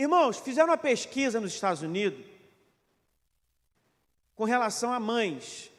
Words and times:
Irmãos, 0.00 0.38
fizeram 0.38 0.70
uma 0.70 0.78
pesquisa 0.78 1.38
nos 1.38 1.52
Estados 1.52 1.82
Unidos 1.82 2.24
com 4.34 4.44
relação 4.44 4.90
a 4.94 4.98
mães. 4.98 5.70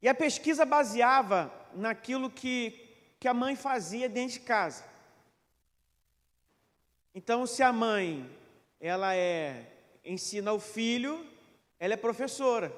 E 0.00 0.08
a 0.08 0.14
pesquisa 0.14 0.64
baseava 0.64 1.52
naquilo 1.74 2.30
que, 2.30 2.70
que 3.18 3.26
a 3.26 3.34
mãe 3.34 3.56
fazia 3.56 4.08
dentro 4.08 4.34
de 4.34 4.40
casa. 4.44 4.84
Então, 7.12 7.44
se 7.48 7.64
a 7.64 7.72
mãe 7.72 8.30
ela 8.80 9.16
é 9.16 9.66
ensina 10.04 10.52
o 10.52 10.60
filho, 10.60 11.26
ela 11.80 11.94
é 11.94 11.96
professora. 11.96 12.72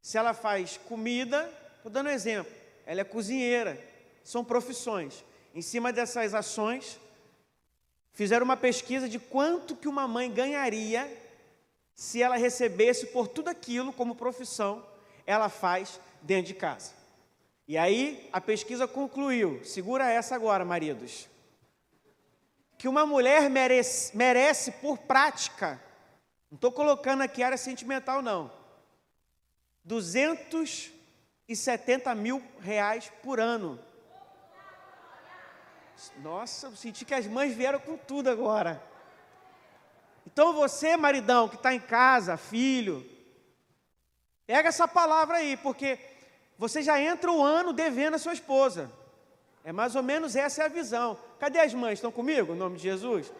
Se 0.00 0.16
ela 0.16 0.32
faz 0.32 0.78
comida, 0.78 1.52
estou 1.76 1.92
dando 1.92 2.06
um 2.06 2.12
exemplo, 2.12 2.50
ela 2.86 3.02
é 3.02 3.04
cozinheira. 3.04 3.78
São 4.24 4.42
profissões. 4.42 5.22
Em 5.54 5.60
cima 5.60 5.92
dessas 5.92 6.32
ações, 6.32 6.98
fizeram 8.12 8.44
uma 8.44 8.56
pesquisa 8.56 9.08
de 9.08 9.18
quanto 9.18 9.76
que 9.76 9.88
uma 9.88 10.06
mãe 10.06 10.30
ganharia 10.30 11.10
se 11.94 12.22
ela 12.22 12.36
recebesse 12.36 13.06
por 13.06 13.26
tudo 13.28 13.48
aquilo 13.48 13.92
como 13.92 14.14
profissão 14.14 14.84
ela 15.26 15.48
faz 15.48 15.98
dentro 16.20 16.48
de 16.48 16.54
casa. 16.54 16.92
E 17.66 17.78
aí 17.78 18.28
a 18.32 18.40
pesquisa 18.40 18.88
concluiu, 18.88 19.64
segura 19.64 20.10
essa 20.10 20.34
agora, 20.34 20.64
maridos, 20.64 21.28
que 22.76 22.88
uma 22.88 23.06
mulher 23.06 23.48
merece, 23.48 24.16
merece 24.16 24.72
por 24.72 24.98
prática, 24.98 25.80
não 26.50 26.56
estou 26.56 26.72
colocando 26.72 27.22
aqui 27.22 27.40
área 27.42 27.56
sentimental 27.56 28.20
não, 28.20 28.52
270 29.84 32.14
mil 32.14 32.42
reais 32.60 33.10
por 33.22 33.40
ano. 33.40 33.78
Nossa, 36.22 36.68
eu 36.68 36.76
senti 36.76 37.04
que 37.04 37.14
as 37.14 37.26
mães 37.26 37.54
vieram 37.54 37.78
com 37.78 37.96
tudo 37.96 38.30
agora. 38.30 38.82
Então 40.26 40.52
você, 40.52 40.96
maridão, 40.96 41.48
que 41.48 41.56
está 41.56 41.74
em 41.74 41.80
casa, 41.80 42.36
filho, 42.36 43.04
pega 44.46 44.68
essa 44.68 44.88
palavra 44.88 45.36
aí, 45.36 45.56
porque 45.56 45.98
você 46.58 46.82
já 46.82 47.00
entra 47.00 47.30
o 47.30 47.42
ano 47.42 47.72
devendo 47.72 48.14
a 48.14 48.18
sua 48.18 48.32
esposa. 48.32 48.90
É 49.64 49.72
mais 49.72 49.94
ou 49.94 50.02
menos 50.02 50.34
essa 50.34 50.62
é 50.62 50.66
a 50.66 50.68
visão. 50.68 51.18
Cadê 51.38 51.60
as 51.60 51.74
mães? 51.74 51.94
Estão 51.94 52.10
comigo, 52.10 52.52
em 52.52 52.56
nome 52.56 52.76
de 52.76 52.82
Jesus? 52.82 53.32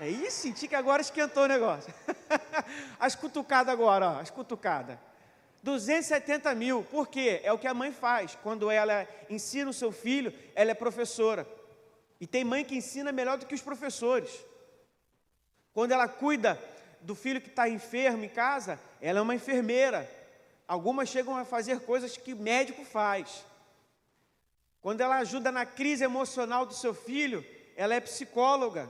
É 0.00 0.08
isso, 0.08 0.42
senti 0.42 0.68
que 0.68 0.74
agora 0.74 1.02
esquentou 1.02 1.44
o 1.44 1.48
negócio. 1.48 1.92
as 3.00 3.14
cutucadas 3.14 3.72
agora, 3.72 4.10
ó, 4.10 4.20
as 4.20 4.30
cutucadas. 4.30 4.98
270 5.62 6.54
mil, 6.54 6.84
por 6.84 7.08
quê? 7.08 7.40
É 7.42 7.52
o 7.52 7.58
que 7.58 7.66
a 7.66 7.74
mãe 7.74 7.92
faz. 7.92 8.38
Quando 8.42 8.70
ela 8.70 9.06
ensina 9.28 9.68
o 9.68 9.74
seu 9.74 9.90
filho, 9.90 10.32
ela 10.54 10.70
é 10.70 10.74
professora. 10.74 11.46
E 12.20 12.26
tem 12.26 12.44
mãe 12.44 12.64
que 12.64 12.76
ensina 12.76 13.12
melhor 13.12 13.38
do 13.38 13.46
que 13.46 13.54
os 13.54 13.62
professores. 13.62 14.30
Quando 15.72 15.92
ela 15.92 16.08
cuida 16.08 16.60
do 17.00 17.14
filho 17.14 17.40
que 17.40 17.48
está 17.48 17.68
enfermo 17.68 18.24
em 18.24 18.28
casa, 18.28 18.80
ela 19.00 19.20
é 19.20 19.22
uma 19.22 19.34
enfermeira. 19.34 20.10
Algumas 20.66 21.08
chegam 21.08 21.36
a 21.36 21.44
fazer 21.44 21.80
coisas 21.80 22.16
que 22.16 22.34
médico 22.34 22.84
faz. 22.84 23.44
Quando 24.80 25.00
ela 25.00 25.16
ajuda 25.18 25.52
na 25.52 25.64
crise 25.64 26.04
emocional 26.04 26.66
do 26.66 26.74
seu 26.74 26.92
filho, 26.92 27.44
ela 27.76 27.94
é 27.94 28.00
psicóloga. 28.00 28.88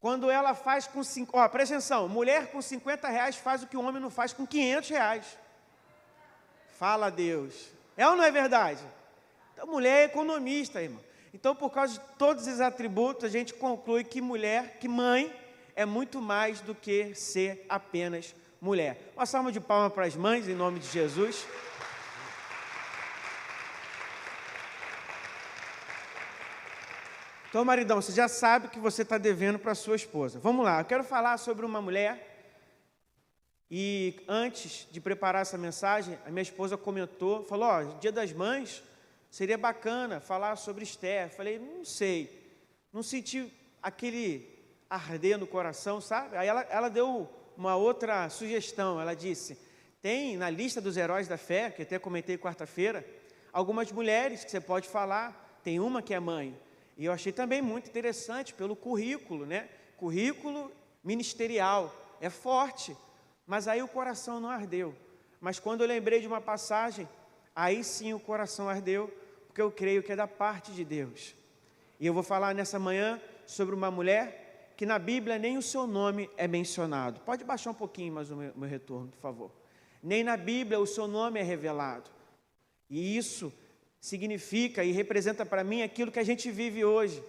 Quando 0.00 0.28
ela 0.28 0.52
faz 0.54 0.88
com 0.88 1.00
ó, 1.32 1.48
presta 1.48 1.76
atenção, 1.76 2.08
mulher 2.08 2.50
com 2.50 2.60
50 2.60 3.08
reais 3.08 3.36
faz 3.36 3.62
o 3.62 3.68
que 3.68 3.76
o 3.76 3.84
homem 3.84 4.02
não 4.02 4.10
faz 4.10 4.32
com 4.32 4.44
500 4.44 4.90
reais. 4.90 5.38
Fala 6.72 7.08
Deus. 7.08 7.68
É 7.96 8.08
ou 8.08 8.16
não 8.16 8.24
é 8.24 8.30
verdade? 8.32 8.82
Então, 9.52 9.66
mulher 9.66 10.00
é 10.00 10.04
economista, 10.04 10.82
irmão. 10.82 11.00
Então, 11.34 11.56
por 11.56 11.70
causa 11.70 11.94
de 11.94 12.00
todos 12.18 12.46
esses 12.46 12.60
atributos, 12.60 13.24
a 13.24 13.28
gente 13.28 13.54
conclui 13.54 14.04
que 14.04 14.20
mulher, 14.20 14.78
que 14.78 14.86
mãe, 14.86 15.32
é 15.74 15.86
muito 15.86 16.20
mais 16.20 16.60
do 16.60 16.74
que 16.74 17.14
ser 17.14 17.64
apenas 17.68 18.34
mulher. 18.60 19.12
Uma 19.16 19.24
salva 19.24 19.50
de 19.50 19.58
palmas 19.58 19.92
para 19.92 20.04
as 20.04 20.14
mães, 20.14 20.46
em 20.46 20.54
nome 20.54 20.78
de 20.78 20.88
Jesus. 20.88 21.46
Então, 27.48 27.64
maridão, 27.64 28.00
você 28.00 28.12
já 28.12 28.28
sabe 28.28 28.68
que 28.68 28.78
você 28.78 29.02
está 29.02 29.18
devendo 29.18 29.58
para 29.58 29.74
sua 29.74 29.96
esposa. 29.96 30.38
Vamos 30.38 30.64
lá, 30.64 30.80
eu 30.80 30.84
quero 30.84 31.04
falar 31.04 31.36
sobre 31.38 31.66
uma 31.66 31.82
mulher. 31.82 32.30
E 33.70 34.22
antes 34.28 34.86
de 34.90 35.00
preparar 35.00 35.42
essa 35.42 35.56
mensagem, 35.56 36.18
a 36.26 36.30
minha 36.30 36.42
esposa 36.42 36.76
comentou, 36.76 37.42
falou: 37.44 37.68
Ó, 37.68 37.80
oh, 37.80 37.98
dia 37.98 38.12
das 38.12 38.32
mães, 38.32 38.82
seria 39.32 39.56
bacana 39.56 40.20
falar 40.20 40.56
sobre 40.56 40.84
Esther. 40.84 41.30
Falei, 41.30 41.58
não 41.58 41.86
sei, 41.86 42.54
não 42.92 43.02
senti 43.02 43.50
aquele 43.82 44.46
arder 44.90 45.38
no 45.38 45.46
coração, 45.46 46.02
sabe? 46.02 46.36
Aí 46.36 46.46
ela, 46.46 46.60
ela 46.68 46.90
deu 46.90 47.28
uma 47.56 47.74
outra 47.74 48.28
sugestão, 48.28 49.00
ela 49.00 49.14
disse, 49.14 49.58
tem 50.02 50.36
na 50.36 50.50
lista 50.50 50.82
dos 50.82 50.98
heróis 50.98 51.28
da 51.28 51.38
fé, 51.38 51.70
que 51.70 51.80
até 51.80 51.98
comentei 51.98 52.36
quarta-feira, 52.36 53.06
algumas 53.50 53.90
mulheres 53.90 54.44
que 54.44 54.50
você 54.50 54.60
pode 54.60 54.86
falar, 54.86 55.58
tem 55.64 55.80
uma 55.80 56.02
que 56.02 56.12
é 56.12 56.20
mãe, 56.20 56.54
e 56.98 57.06
eu 57.06 57.12
achei 57.12 57.32
também 57.32 57.62
muito 57.62 57.88
interessante 57.88 58.52
pelo 58.52 58.76
currículo, 58.76 59.46
né? 59.46 59.70
Currículo 59.96 60.70
ministerial, 61.02 61.94
é 62.20 62.28
forte, 62.28 62.94
mas 63.46 63.66
aí 63.66 63.82
o 63.82 63.88
coração 63.88 64.40
não 64.40 64.50
ardeu. 64.50 64.94
Mas 65.40 65.58
quando 65.58 65.80
eu 65.80 65.88
lembrei 65.88 66.20
de 66.20 66.26
uma 66.26 66.40
passagem, 66.40 67.08
aí 67.56 67.82
sim 67.82 68.12
o 68.12 68.20
coração 68.20 68.68
ardeu, 68.68 69.10
porque 69.52 69.60
eu 69.60 69.70
creio 69.70 70.02
que 70.02 70.10
é 70.10 70.16
da 70.16 70.26
parte 70.26 70.72
de 70.72 70.82
Deus. 70.82 71.34
E 72.00 72.06
eu 72.06 72.14
vou 72.14 72.22
falar 72.22 72.54
nessa 72.54 72.78
manhã 72.78 73.20
sobre 73.46 73.74
uma 73.74 73.90
mulher 73.90 74.72
que 74.78 74.86
na 74.86 74.98
Bíblia 74.98 75.38
nem 75.38 75.58
o 75.58 75.62
seu 75.62 75.86
nome 75.86 76.30
é 76.38 76.48
mencionado. 76.48 77.20
Pode 77.20 77.44
baixar 77.44 77.70
um 77.70 77.74
pouquinho 77.74 78.14
mais 78.14 78.30
o 78.30 78.36
meu, 78.36 78.50
meu 78.56 78.66
retorno, 78.66 79.08
por 79.08 79.20
favor. 79.20 79.50
Nem 80.02 80.24
na 80.24 80.38
Bíblia 80.38 80.80
o 80.80 80.86
seu 80.86 81.06
nome 81.06 81.38
é 81.38 81.42
revelado. 81.42 82.10
E 82.88 83.14
isso 83.14 83.52
significa 84.00 84.82
e 84.82 84.90
representa 84.90 85.44
para 85.44 85.62
mim 85.62 85.82
aquilo 85.82 86.10
que 86.10 86.18
a 86.18 86.24
gente 86.24 86.50
vive 86.50 86.82
hoje. 86.82 87.22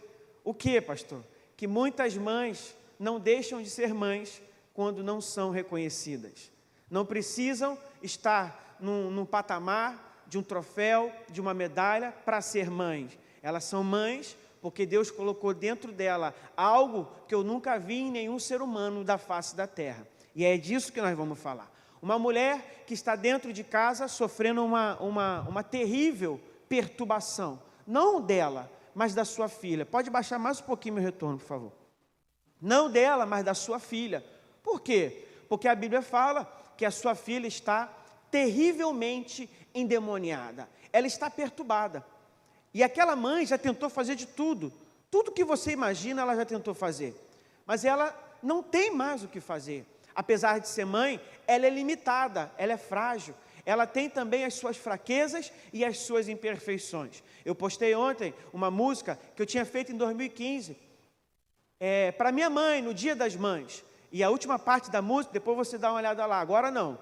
O 0.45 0.53
que, 0.53 0.79
pastor? 0.79 1.21
Que 1.57 1.67
muitas 1.67 2.15
mães 2.15 2.73
não 2.97 3.19
deixam 3.19 3.61
de 3.61 3.69
ser 3.69 3.93
mães 3.93 4.41
quando 4.73 5.03
não 5.03 5.19
são 5.19 5.51
reconhecidas. 5.51 6.49
Não 6.89 7.05
precisam 7.05 7.77
estar 8.01 8.77
num, 8.79 9.11
num 9.11 9.25
patamar 9.25 10.12
de 10.33 10.37
um 10.39 10.41
troféu, 10.41 11.11
de 11.29 11.39
uma 11.39 11.53
medalha 11.53 12.11
para 12.25 12.41
ser 12.41 12.67
mães. 12.67 13.15
Elas 13.43 13.65
são 13.65 13.83
mães 13.83 14.35
porque 14.63 14.83
Deus 14.83 15.11
colocou 15.11 15.53
dentro 15.53 15.91
dela 15.91 16.33
algo 16.57 17.07
que 17.27 17.35
eu 17.35 17.43
nunca 17.43 17.77
vi 17.77 17.99
em 17.99 18.11
nenhum 18.11 18.39
ser 18.39 18.59
humano 18.59 19.03
da 19.03 19.19
face 19.19 19.55
da 19.55 19.67
terra. 19.67 20.07
E 20.33 20.43
é 20.43 20.57
disso 20.57 20.91
que 20.91 20.99
nós 20.99 21.15
vamos 21.15 21.37
falar. 21.37 21.71
Uma 22.01 22.17
mulher 22.17 22.83
que 22.87 22.95
está 22.95 23.15
dentro 23.15 23.53
de 23.53 23.63
casa 23.63 24.07
sofrendo 24.07 24.65
uma, 24.65 24.97
uma, 24.99 25.41
uma 25.41 25.63
terrível 25.63 26.41
perturbação, 26.67 27.61
não 27.85 28.19
dela, 28.19 28.71
mas 28.95 29.13
da 29.13 29.23
sua 29.23 29.47
filha. 29.47 29.85
Pode 29.85 30.09
baixar 30.09 30.39
mais 30.39 30.59
um 30.59 30.63
pouquinho 30.63 30.95
meu 30.95 31.03
retorno, 31.03 31.37
por 31.37 31.45
favor. 31.45 31.71
Não 32.59 32.89
dela, 32.89 33.27
mas 33.27 33.45
da 33.45 33.53
sua 33.53 33.77
filha. 33.77 34.25
Por 34.63 34.81
quê? 34.81 35.27
Porque 35.47 35.67
a 35.67 35.75
Bíblia 35.75 36.01
fala 36.01 36.51
que 36.75 36.85
a 36.85 36.91
sua 36.91 37.13
filha 37.13 37.45
está 37.45 37.87
terrivelmente 38.33 39.47
endemoniada, 39.73 40.69
ela 40.91 41.07
está 41.07 41.29
perturbada. 41.29 42.05
E 42.73 42.83
aquela 42.83 43.15
mãe 43.15 43.45
já 43.45 43.57
tentou 43.57 43.89
fazer 43.89 44.15
de 44.15 44.25
tudo, 44.25 44.71
tudo 45.11 45.31
que 45.31 45.43
você 45.43 45.71
imagina 45.71 46.21
ela 46.21 46.35
já 46.35 46.45
tentou 46.45 46.73
fazer, 46.73 47.15
mas 47.65 47.85
ela 47.85 48.15
não 48.41 48.63
tem 48.63 48.91
mais 48.91 49.23
o 49.23 49.27
que 49.27 49.39
fazer. 49.39 49.85
Apesar 50.15 50.59
de 50.59 50.67
ser 50.67 50.85
mãe, 50.85 51.19
ela 51.47 51.65
é 51.65 51.69
limitada, 51.69 52.51
ela 52.57 52.73
é 52.73 52.77
frágil, 52.77 53.33
ela 53.65 53.87
tem 53.87 54.09
também 54.09 54.45
as 54.45 54.55
suas 54.55 54.77
fraquezas 54.77 55.51
e 55.71 55.83
as 55.85 55.99
suas 55.99 56.27
imperfeições. 56.27 57.23
Eu 57.45 57.55
postei 57.55 57.95
ontem 57.95 58.33
uma 58.51 58.69
música 58.69 59.19
que 59.35 59.41
eu 59.41 59.45
tinha 59.45 59.65
feito 59.65 59.91
em 59.91 59.97
2015 59.97 60.77
é, 61.79 62.11
para 62.11 62.31
minha 62.31 62.49
mãe, 62.49 62.81
no 62.81 62.93
Dia 62.93 63.15
das 63.15 63.35
Mães. 63.35 63.83
E 64.11 64.23
a 64.23 64.29
última 64.29 64.59
parte 64.59 64.91
da 64.91 65.01
música, 65.01 65.33
depois 65.33 65.57
você 65.57 65.77
dá 65.77 65.89
uma 65.91 65.97
olhada 65.97 66.25
lá, 66.25 66.39
agora 66.39 66.69
não 66.69 66.97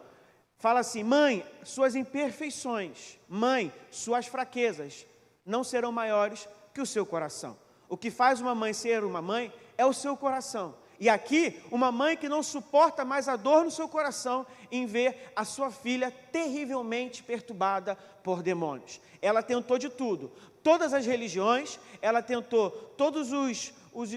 fala 0.61 0.79
assim: 0.81 1.03
mãe, 1.03 1.45
suas 1.63 1.95
imperfeições, 1.95 3.19
mãe, 3.27 3.73
suas 3.89 4.27
fraquezas 4.27 5.05
não 5.45 5.63
serão 5.63 5.91
maiores 5.91 6.47
que 6.73 6.79
o 6.79 6.85
seu 6.85 7.05
coração. 7.05 7.57
O 7.89 7.97
que 7.97 8.11
faz 8.11 8.39
uma 8.39 8.55
mãe 8.55 8.71
ser 8.71 9.03
uma 9.03 9.21
mãe 9.21 9.51
é 9.77 9.85
o 9.85 9.91
seu 9.91 10.15
coração. 10.15 10.75
E 10.99 11.09
aqui, 11.09 11.59
uma 11.71 11.91
mãe 11.91 12.15
que 12.15 12.29
não 12.29 12.43
suporta 12.43 13.03
mais 13.03 13.27
a 13.27 13.35
dor 13.35 13.65
no 13.65 13.71
seu 13.71 13.89
coração 13.89 14.45
em 14.71 14.85
ver 14.85 15.33
a 15.35 15.43
sua 15.43 15.71
filha 15.71 16.11
terrivelmente 16.31 17.23
perturbada 17.23 17.95
por 18.23 18.43
demônios. 18.43 19.01
Ela 19.19 19.41
tentou 19.41 19.79
de 19.79 19.89
tudo, 19.89 20.31
todas 20.61 20.93
as 20.93 21.07
religiões, 21.07 21.79
ela 22.03 22.21
tentou 22.21 22.69
todos 22.69 23.31
os, 23.31 23.73
os 23.91 24.11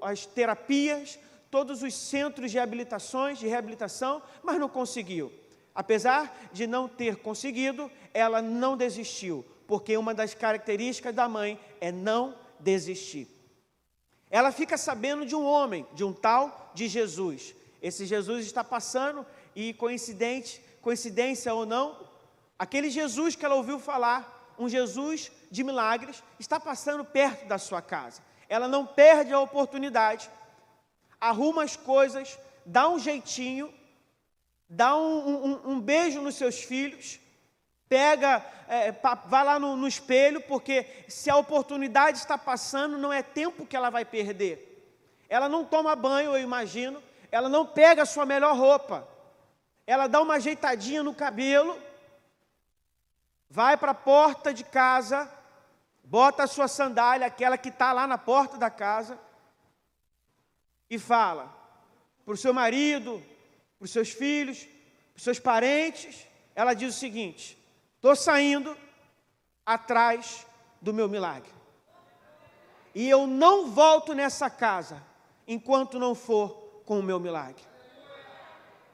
as 0.00 0.24
terapias, 0.24 1.18
todos 1.50 1.82
os 1.82 1.94
centros 1.94 2.50
de 2.50 2.58
habilitações, 2.58 3.38
de 3.38 3.46
reabilitação, 3.46 4.22
mas 4.42 4.58
não 4.58 4.70
conseguiu. 4.70 5.30
Apesar 5.76 6.48
de 6.54 6.66
não 6.66 6.88
ter 6.88 7.16
conseguido, 7.16 7.90
ela 8.14 8.40
não 8.40 8.78
desistiu, 8.78 9.44
porque 9.66 9.94
uma 9.94 10.14
das 10.14 10.32
características 10.32 11.14
da 11.14 11.28
mãe 11.28 11.60
é 11.82 11.92
não 11.92 12.34
desistir. 12.58 13.28
ela 14.30 14.50
fica 14.50 14.78
sabendo 14.78 15.26
de 15.26 15.36
um 15.36 15.44
homem, 15.44 15.86
de 15.92 16.02
um 16.02 16.12
tal 16.12 16.72
de 16.74 16.88
Jesus. 16.88 17.54
Esse 17.82 18.06
Jesus 18.06 18.46
está 18.46 18.64
passando 18.64 19.24
e 19.54 19.74
coincidente, 19.74 20.62
coincidência 20.80 21.52
ou 21.52 21.66
não, 21.66 22.08
aquele 22.58 22.88
Jesus 22.88 23.36
que 23.36 23.44
ela 23.44 23.54
ouviu 23.54 23.78
falar, 23.78 24.54
um 24.58 24.68
Jesus 24.68 25.30
de 25.50 25.62
milagres, 25.62 26.22
está 26.40 26.58
passando 26.58 27.04
perto 27.04 27.46
da 27.46 27.58
sua 27.58 27.82
casa. 27.82 28.22
Ela 28.48 28.66
não 28.66 28.86
perde 28.86 29.32
a 29.32 29.40
oportunidade, 29.40 30.30
arruma 31.20 31.62
as 31.62 31.76
coisas, 31.76 32.38
dá 32.64 32.88
um 32.88 32.98
jeitinho, 32.98 33.72
dá 34.68 34.96
um, 34.96 35.46
um, 35.46 35.70
um 35.72 35.80
beijo 35.80 36.20
nos 36.20 36.34
seus 36.34 36.62
filhos, 36.62 37.20
pega, 37.88 38.44
é, 38.68 38.92
vai 39.26 39.44
lá 39.44 39.58
no, 39.58 39.76
no 39.76 39.86
espelho, 39.86 40.40
porque 40.42 40.86
se 41.08 41.30
a 41.30 41.36
oportunidade 41.36 42.18
está 42.18 42.36
passando, 42.36 42.98
não 42.98 43.12
é 43.12 43.22
tempo 43.22 43.66
que 43.66 43.76
ela 43.76 43.90
vai 43.90 44.04
perder. 44.04 44.72
Ela 45.28 45.48
não 45.48 45.64
toma 45.64 45.94
banho, 45.94 46.32
eu 46.32 46.42
imagino, 46.42 47.02
ela 47.30 47.48
não 47.48 47.66
pega 47.66 48.02
a 48.02 48.06
sua 48.06 48.26
melhor 48.26 48.56
roupa, 48.56 49.06
ela 49.86 50.06
dá 50.06 50.20
uma 50.20 50.34
ajeitadinha 50.34 51.02
no 51.02 51.14
cabelo, 51.14 51.80
vai 53.48 53.76
para 53.76 53.92
a 53.92 53.94
porta 53.94 54.52
de 54.52 54.64
casa, 54.64 55.30
bota 56.02 56.44
a 56.44 56.48
sua 56.48 56.68
sandália, 56.68 57.26
aquela 57.26 57.56
que 57.56 57.68
está 57.68 57.92
lá 57.92 58.06
na 58.06 58.18
porta 58.18 58.56
da 58.56 58.70
casa, 58.70 59.18
e 60.88 60.98
fala 60.98 61.54
para 62.24 62.34
o 62.34 62.36
seu 62.36 62.52
marido, 62.52 63.22
para 63.78 63.84
os 63.84 63.90
seus 63.90 64.10
filhos, 64.10 64.64
para 64.64 65.18
os 65.18 65.22
seus 65.22 65.38
parentes, 65.38 66.26
ela 66.54 66.74
diz 66.74 66.94
o 66.94 66.98
seguinte: 66.98 67.58
estou 67.96 68.16
saindo 68.16 68.76
atrás 69.64 70.46
do 70.80 70.92
meu 70.92 71.08
milagre. 71.08 71.50
E 72.94 73.08
eu 73.08 73.26
não 73.26 73.70
volto 73.70 74.14
nessa 74.14 74.48
casa 74.48 75.02
enquanto 75.46 75.98
não 75.98 76.14
for 76.14 76.82
com 76.84 76.98
o 76.98 77.02
meu 77.02 77.20
milagre. 77.20 77.62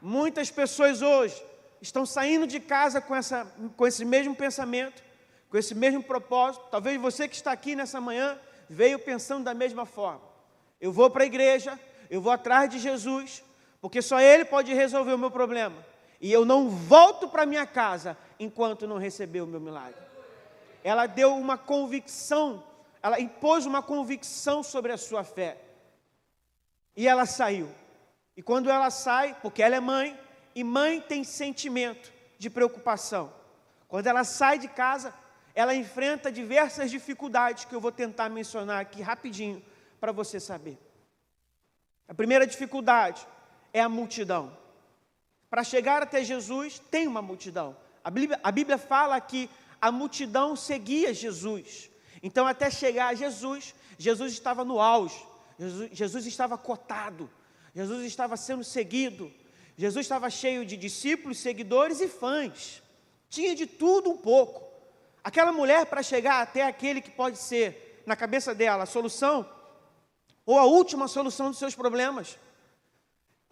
Muitas 0.01 0.51
pessoas 0.51 1.01
hoje 1.01 1.41
estão 1.81 2.05
saindo 2.05 2.47
de 2.47 2.59
casa 2.59 3.01
com, 3.01 3.15
essa, 3.15 3.45
com 3.77 3.87
esse 3.87 4.05
mesmo 4.05 4.35
pensamento, 4.35 5.03
com 5.49 5.57
esse 5.57 5.75
mesmo 5.75 6.03
propósito. 6.03 6.67
Talvez 6.71 7.01
você 7.01 7.29
que 7.29 7.37
está 7.37 7.53
aqui 7.53 7.77
nessa 7.77 8.01
manhã 8.01 8.37
veio 8.69 8.99
pensando 8.99 9.45
da 9.45 9.55
mesma 9.55 9.87
forma. 9.87 10.23
Eu 10.81 10.93
vou 10.93 11.09
para 11.11 11.23
a 11.23 11.27
igreja, 11.27 11.79
eu 12.11 12.21
vou 12.21 12.33
atrás 12.33 12.69
de 12.69 12.81
Jesus, 12.81 13.45
porque 13.83 14.01
só 14.01 14.21
Ele 14.21 14.45
pode 14.45 14.73
resolver 14.73 15.13
o 15.13 15.19
meu 15.19 15.31
problema. 15.31 15.75
E 16.21 16.33
eu 16.33 16.45
não 16.45 16.71
volto 16.71 17.29
para 17.29 17.45
minha 17.45 17.67
casa 17.67 18.17
enquanto 18.39 18.87
não 18.87 18.97
receber 18.97 19.41
o 19.41 19.47
meu 19.47 19.61
milagre. 19.61 20.01
Ela 20.85 21.07
deu 21.07 21.37
uma 21.37 21.59
convicção, 21.59 22.63
ela 23.03 23.21
impôs 23.21 23.67
uma 23.67 23.83
convicção 23.83 24.63
sobre 24.63 24.93
a 24.93 24.97
sua 24.97 25.25
fé. 25.25 25.59
E 26.97 27.09
ela 27.09 27.27
saiu. 27.27 27.69
E 28.37 28.43
quando 28.43 28.71
ela 28.71 28.89
sai, 28.89 29.37
porque 29.43 29.61
ela 29.61 29.75
é 29.75 29.81
mãe, 29.81 30.17
e 30.55 30.63
mãe 30.63 31.01
tem 31.01 31.25
sentimento 31.25 32.13
de 32.39 32.49
preocupação. 32.49 33.33
Quando 33.89 34.07
ela 34.07 34.23
sai 34.23 34.61
de 34.61 34.69
casa, 34.69 35.13
ela 35.57 35.75
enfrenta 35.75 36.31
diversas 36.31 36.89
dificuldades 36.89 37.65
que 37.65 37.75
eu 37.75 37.81
vou 37.81 37.91
tentar 37.91 38.29
mencionar 38.29 38.81
aqui 38.81 39.03
rapidinho 39.03 39.61
para 39.99 40.13
você 40.13 40.39
saber. 40.39 40.79
A 42.07 42.15
primeira 42.15 42.47
dificuldade 42.47 43.27
é 43.73 43.81
a 43.81 43.89
multidão. 43.89 44.57
Para 45.49 45.65
chegar 45.65 46.03
até 46.03 46.25
Jesus, 46.25 46.79
tem 46.91 47.07
uma 47.07 47.23
multidão. 47.23 47.77
A 48.03 48.11
Bíblia, 48.11 48.41
a 48.43 48.51
Bíblia 48.51 48.79
fala 48.79 49.21
que 49.21 49.49
a 49.81 49.93
multidão 49.93 50.57
seguia 50.57 51.13
Jesus. 51.13 51.91
Então, 52.23 52.47
até 52.47 52.71
chegar 52.71 53.09
a 53.09 53.15
Jesus, 53.15 53.75
Jesus 53.99 54.33
estava 54.33 54.65
no 54.65 54.81
auge, 54.81 55.21
Jesus, 55.59 55.91
Jesus 55.93 56.27
estava 56.27 56.57
cotado, 56.57 57.29
Jesus 57.75 58.05
estava 58.05 58.37
sendo 58.37 58.63
seguido, 58.63 59.33
Jesus 59.77 60.07
estava 60.07 60.31
cheio 60.31 60.65
de 60.65 60.77
discípulos, 60.77 61.39
seguidores 61.39 62.01
e 62.01 62.09
fãs. 62.09 62.83
Tinha 63.29 63.55
de 63.55 63.67
tudo 63.67 64.11
um 64.11 64.17
pouco. 64.17 64.71
Aquela 65.25 65.53
mulher, 65.53 65.87
para 65.87 66.03
chegar 66.03 66.43
até 66.43 66.67
aquele 66.67 67.01
que 67.01 67.11
pode 67.11 67.39
ser, 67.39 68.03
na 68.07 68.15
cabeça 68.15 68.55
dela, 68.55 68.83
a 68.83 68.87
solução, 68.87 69.49
ou 70.45 70.59
a 70.59 70.65
última 70.65 71.09
solução 71.09 71.51
dos 71.51 71.59
seus 71.59 71.75
problemas, 71.75 72.39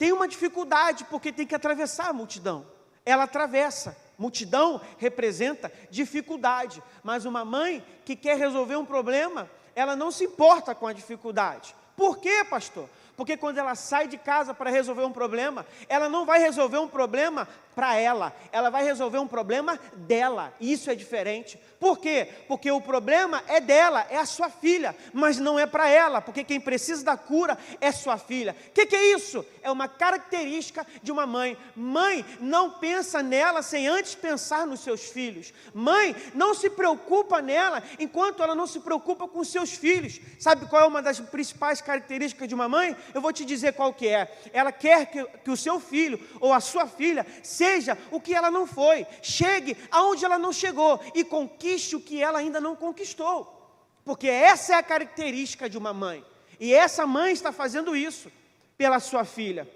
tem 0.01 0.13
uma 0.13 0.27
dificuldade, 0.27 1.05
porque 1.11 1.31
tem 1.31 1.47
que 1.47 1.55
atravessar 1.55 2.09
a 2.09 2.13
multidão. 2.15 2.67
Ela 3.05 3.25
atravessa. 3.25 3.95
Multidão 4.17 4.81
representa 4.97 5.71
dificuldade, 5.91 6.83
mas 7.05 7.27
uma 7.27 7.45
mãe 7.45 7.85
que 8.03 8.17
quer 8.17 8.39
resolver 8.39 8.77
um 8.77 8.85
problema, 8.87 9.51
ela 9.75 9.95
não 9.95 10.11
se 10.11 10.25
importa 10.25 10.75
com 10.75 10.87
a 10.87 10.95
dificuldade. 10.95 11.77
Por 11.99 12.17
quê, 12.17 12.43
pastor? 12.49 12.89
Porque 13.21 13.37
quando 13.37 13.59
ela 13.59 13.75
sai 13.75 14.09
de 14.09 14.17
casa 14.17 14.55
para 14.55 14.71
resolver 14.71 15.05
um 15.05 15.13
problema, 15.13 15.67
ela 15.91 16.09
não 16.09 16.25
vai 16.25 16.39
resolver 16.39 16.79
um 16.79 16.89
problema 16.89 17.47
para 17.75 17.95
ela, 17.97 18.35
ela 18.51 18.69
vai 18.69 18.85
resolver 18.85 19.19
um 19.19 19.29
problema 19.29 19.79
dela. 19.95 20.53
Isso 20.61 20.91
é 20.91 20.95
diferente. 20.95 21.59
Por 21.79 21.99
quê? 21.99 22.29
Porque 22.49 22.71
o 22.71 22.81
problema 22.81 23.43
é 23.47 23.61
dela, 23.61 24.07
é 24.11 24.17
a 24.17 24.27
sua 24.27 24.51
filha, 24.51 24.95
mas 25.13 25.39
não 25.39 25.59
é 25.59 25.67
para 25.67 25.89
ela, 25.89 26.21
porque 26.21 26.45
quem 26.45 26.61
precisa 26.61 27.05
da 27.05 27.17
cura 27.17 27.57
é 27.81 27.93
sua 27.93 28.19
filha. 28.19 28.55
O 28.69 28.73
que, 28.73 28.87
que, 28.87 28.97
é 28.97 29.15
isso? 29.15 29.45
É 29.63 29.71
uma 29.71 29.89
característica 29.89 30.87
de 31.03 31.13
uma 31.13 31.27
mãe. 31.27 31.57
Mãe 31.75 32.25
não 32.41 32.73
pensa 32.73 33.23
nela 33.23 33.63
sem 33.63 33.87
antes 33.87 34.15
pensar 34.15 34.67
nos 34.67 34.81
seus 34.81 35.07
filhos. 35.07 35.55
Mãe 35.73 36.15
não 36.35 36.55
se 36.55 36.69
preocupa 36.69 37.41
nela 37.41 37.83
enquanto 37.99 38.43
ela 38.43 38.55
não 38.55 38.67
se 38.67 38.81
preocupa 38.81 39.29
com 39.29 39.43
seus 39.45 39.73
filhos. 39.73 40.21
Sabe 40.39 40.67
qual 40.67 40.83
é 40.83 40.87
uma 40.87 41.01
das 41.01 41.21
principais 41.21 41.81
características 41.81 42.49
de 42.49 42.55
uma 42.55 42.69
mãe? 42.69 42.97
Eu 43.15 43.21
vou 43.21 43.33
te 43.33 43.45
dizer 43.45 43.73
qual 43.75 43.93
que 43.93 44.09
é. 44.09 44.31
Ela 44.53 44.73
quer 44.73 45.07
que, 45.07 45.25
que 45.25 45.51
o 45.51 45.57
seu 45.57 45.81
filho 45.81 46.21
ou 46.41 46.53
a 46.53 46.61
sua 46.61 46.87
filha 46.87 47.27
seja 47.43 47.97
o 48.11 48.21
que 48.21 48.35
ela 48.35 48.51
não 48.51 48.67
foi, 48.67 49.07
chegue 49.23 49.77
aonde 49.91 50.25
ela 50.25 50.39
não 50.39 50.53
chegou 50.53 51.01
e 51.15 51.25
conquiste 51.25 51.97
o 51.97 52.01
que 52.01 52.23
ela 52.23 52.39
ainda 52.39 52.61
não 52.61 52.77
conquistou. 52.77 53.57
Porque 54.05 54.29
essa 54.29 54.75
é 54.75 54.77
a 54.77 54.83
característica 54.83 55.69
de 55.69 55.79
uma 55.79 55.93
mãe. 55.93 56.25
E 56.59 56.75
essa 56.75 57.07
mãe 57.07 57.33
está 57.33 57.53
fazendo 57.53 57.97
isso 57.97 58.31
pela 58.77 59.01
sua 59.01 59.25
filha. 59.25 59.69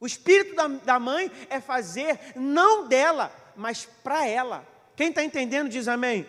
O 0.00 0.06
espírito 0.06 0.56
da, 0.56 0.66
da 0.66 0.98
mãe 0.98 1.30
é 1.48 1.60
fazer 1.60 2.18
não 2.34 2.88
dela, 2.88 3.32
mas 3.54 3.84
para 3.84 4.26
ela. 4.26 4.66
Quem 4.96 5.10
está 5.10 5.22
entendendo 5.22 5.68
diz 5.68 5.86
amém. 5.86 6.26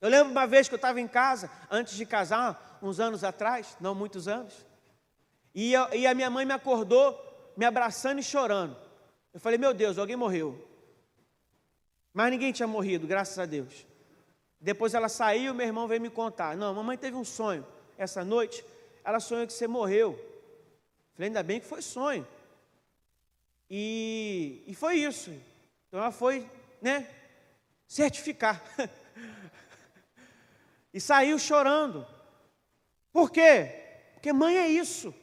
Eu 0.00 0.08
lembro 0.08 0.32
uma 0.32 0.48
vez 0.48 0.68
que 0.68 0.74
eu 0.74 0.76
estava 0.76 1.00
em 1.00 1.06
casa, 1.06 1.48
antes 1.70 1.94
de 1.94 2.04
casar, 2.04 2.71
uns 2.82 3.00
anos 3.00 3.24
atrás, 3.24 3.76
não 3.80 3.94
muitos 3.94 4.28
anos, 4.28 4.66
e, 5.54 5.72
eu, 5.72 5.92
e 5.94 6.06
a 6.06 6.14
minha 6.14 6.30
mãe 6.30 6.44
me 6.44 6.52
acordou 6.52 7.32
me 7.56 7.64
abraçando 7.64 8.18
e 8.18 8.22
chorando. 8.22 8.76
Eu 9.32 9.40
falei, 9.40 9.58
meu 9.58 9.72
Deus, 9.72 9.98
alguém 9.98 10.16
morreu. 10.16 10.68
Mas 12.12 12.30
ninguém 12.30 12.52
tinha 12.52 12.66
morrido, 12.66 13.06
graças 13.06 13.38
a 13.38 13.46
Deus. 13.46 13.86
Depois 14.60 14.94
ela 14.94 15.08
saiu, 15.08 15.54
meu 15.54 15.66
irmão 15.66 15.88
veio 15.88 16.00
me 16.00 16.10
contar. 16.10 16.56
Não, 16.56 16.74
mamãe 16.74 16.96
teve 16.96 17.16
um 17.16 17.24
sonho. 17.24 17.66
Essa 17.96 18.24
noite, 18.24 18.64
ela 19.04 19.20
sonhou 19.20 19.46
que 19.46 19.52
você 19.52 19.66
morreu. 19.66 20.14
Falei, 21.14 21.28
ainda 21.28 21.42
bem 21.42 21.60
que 21.60 21.66
foi 21.66 21.82
sonho. 21.82 22.26
E, 23.68 24.62
e 24.66 24.74
foi 24.74 24.96
isso. 24.96 25.30
Então 25.88 26.00
ela 26.00 26.12
foi, 26.12 26.48
né, 26.80 27.08
certificar. 27.86 28.62
e 30.92 31.00
saiu 31.00 31.38
chorando. 31.38 32.06
Por 33.12 33.30
quê? 33.30 33.82
Porque 34.14 34.32
mãe 34.32 34.56
é 34.56 34.68
isso. 34.68 35.14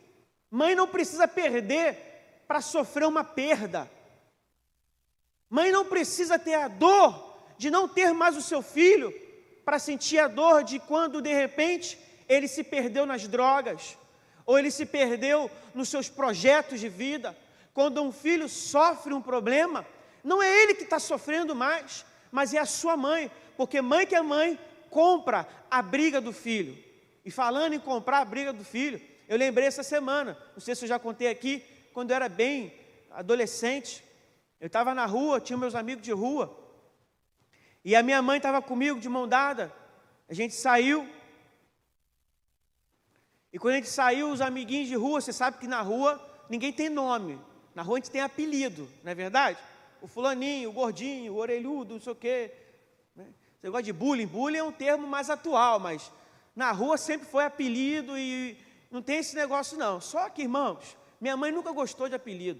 Mãe 0.51 0.75
não 0.75 0.87
precisa 0.87 1.27
perder 1.27 2.43
para 2.47 2.61
sofrer 2.61 3.07
uma 3.07 3.23
perda. 3.23 3.89
Mãe 5.49 5.71
não 5.71 5.85
precisa 5.85 6.37
ter 6.37 6.55
a 6.55 6.67
dor 6.67 7.27
de 7.57 7.69
não 7.69 7.87
ter 7.87 8.13
mais 8.13 8.37
o 8.37 8.41
seu 8.41 8.61
filho 8.61 9.13
para 9.65 9.79
sentir 9.79 10.19
a 10.19 10.27
dor 10.27 10.63
de 10.63 10.79
quando 10.79 11.21
de 11.21 11.33
repente 11.33 11.97
ele 12.27 12.47
se 12.47 12.63
perdeu 12.63 13.05
nas 13.05 13.27
drogas 13.27 13.97
ou 14.45 14.57
ele 14.57 14.71
se 14.71 14.85
perdeu 14.85 15.49
nos 15.73 15.89
seus 15.89 16.09
projetos 16.09 16.79
de 16.79 16.89
vida. 16.89 17.37
Quando 17.73 18.01
um 18.01 18.11
filho 18.11 18.49
sofre 18.49 19.13
um 19.13 19.21
problema, 19.21 19.85
não 20.23 20.41
é 20.41 20.63
ele 20.63 20.73
que 20.73 20.83
está 20.83 20.99
sofrendo 20.99 21.55
mais, 21.55 22.05
mas 22.31 22.53
é 22.53 22.57
a 22.57 22.65
sua 22.65 22.97
mãe, 22.97 23.31
porque 23.55 23.81
mãe 23.81 24.05
que 24.05 24.15
é 24.15 24.21
mãe 24.21 24.59
compra 24.89 25.47
a 25.69 25.81
briga 25.81 26.19
do 26.19 26.33
filho. 26.33 26.77
E 27.23 27.31
falando 27.31 27.73
em 27.73 27.79
comprar 27.79 28.19
a 28.19 28.25
briga 28.25 28.53
do 28.53 28.63
filho, 28.63 29.01
eu 29.27 29.37
lembrei 29.37 29.67
essa 29.67 29.83
semana, 29.83 30.37
não 30.53 30.59
sei 30.59 30.75
se 30.75 30.85
eu 30.85 30.89
já 30.89 30.97
contei 30.97 31.27
aqui, 31.27 31.63
quando 31.93 32.11
eu 32.11 32.15
era 32.15 32.29
bem 32.29 32.73
adolescente, 33.11 34.03
eu 34.59 34.67
estava 34.67 34.93
na 34.93 35.05
rua, 35.05 35.39
tinha 35.39 35.57
meus 35.57 35.75
amigos 35.75 36.03
de 36.03 36.11
rua, 36.11 36.57
e 37.83 37.95
a 37.95 38.03
minha 38.03 38.21
mãe 38.21 38.37
estava 38.37 38.61
comigo 38.61 38.99
de 38.99 39.07
mão 39.07 39.27
dada. 39.27 39.73
A 40.27 40.33
gente 40.33 40.53
saiu. 40.53 41.07
E 43.51 43.57
quando 43.57 43.73
a 43.73 43.77
gente 43.77 43.89
saiu, 43.89 44.29
os 44.29 44.41
amiguinhos 44.41 44.87
de 44.87 44.95
rua, 44.95 45.21
você 45.21 45.33
sabe 45.33 45.57
que 45.57 45.67
na 45.67 45.81
rua 45.81 46.21
ninguém 46.49 46.71
tem 46.71 46.89
nome. 46.89 47.39
Na 47.73 47.81
rua 47.81 47.97
a 47.97 47.99
gente 47.99 48.11
tem 48.11 48.21
apelido, 48.21 48.89
não 49.03 49.11
é 49.11 49.15
verdade? 49.15 49.57
O 50.01 50.07
fulaninho, 50.07 50.69
o 50.69 50.73
gordinho, 50.73 51.33
o 51.33 51.37
orelhudo, 51.37 51.95
não 51.95 52.01
sei 52.01 52.11
o 52.11 52.15
quê. 52.15 52.51
Né? 53.15 53.25
Você 53.59 53.69
gosta 53.69 53.83
de 53.83 53.93
bullying? 53.93 54.27
Bullying 54.27 54.57
é 54.57 54.63
um 54.63 54.71
termo 54.71 55.07
mais 55.07 55.29
atual, 55.29 55.79
mas 55.79 56.11
Na 56.59 56.73
rua 56.73 56.97
sempre 56.97 57.25
foi 57.25 57.45
apelido 57.45 58.17
e 58.17 58.57
não 58.91 59.01
tem 59.01 59.19
esse 59.19 59.33
negócio 59.33 59.77
não. 59.77 60.01
Só 60.01 60.27
que, 60.27 60.41
irmãos, 60.41 60.97
minha 61.21 61.37
mãe 61.37 61.53
nunca 61.53 61.71
gostou 61.71 62.09
de 62.09 62.15
apelido. 62.15 62.59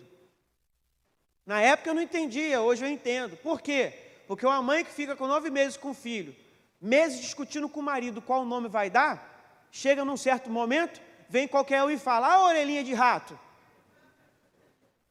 Na 1.45 1.59
época 1.59 1.89
eu 1.89 1.93
não 1.93 2.01
entendia, 2.01 2.61
hoje 2.61 2.85
eu 2.85 2.89
entendo. 2.89 3.35
Por 3.35 3.59
quê? 3.59 3.91
Porque 4.25 4.45
uma 4.45 4.61
mãe 4.61 4.85
que 4.85 4.91
fica 4.91 5.17
com 5.17 5.27
nove 5.27 5.49
meses 5.49 5.75
com 5.75 5.89
o 5.89 5.93
filho, 5.93 6.33
meses 6.79 7.19
discutindo 7.19 7.67
com 7.67 7.81
o 7.81 7.83
marido 7.83 8.21
qual 8.21 8.45
nome 8.45 8.69
vai 8.69 8.89
dar, 8.89 9.67
chega 9.69 10.05
num 10.05 10.15
certo 10.15 10.49
momento, 10.49 11.01
vem 11.27 11.45
qualquer 11.45 11.83
um 11.83 11.91
e 11.91 11.97
fala, 11.97 12.35
ah, 12.35 12.45
orelhinha 12.45 12.85
de 12.85 12.93
rato. 12.93 13.37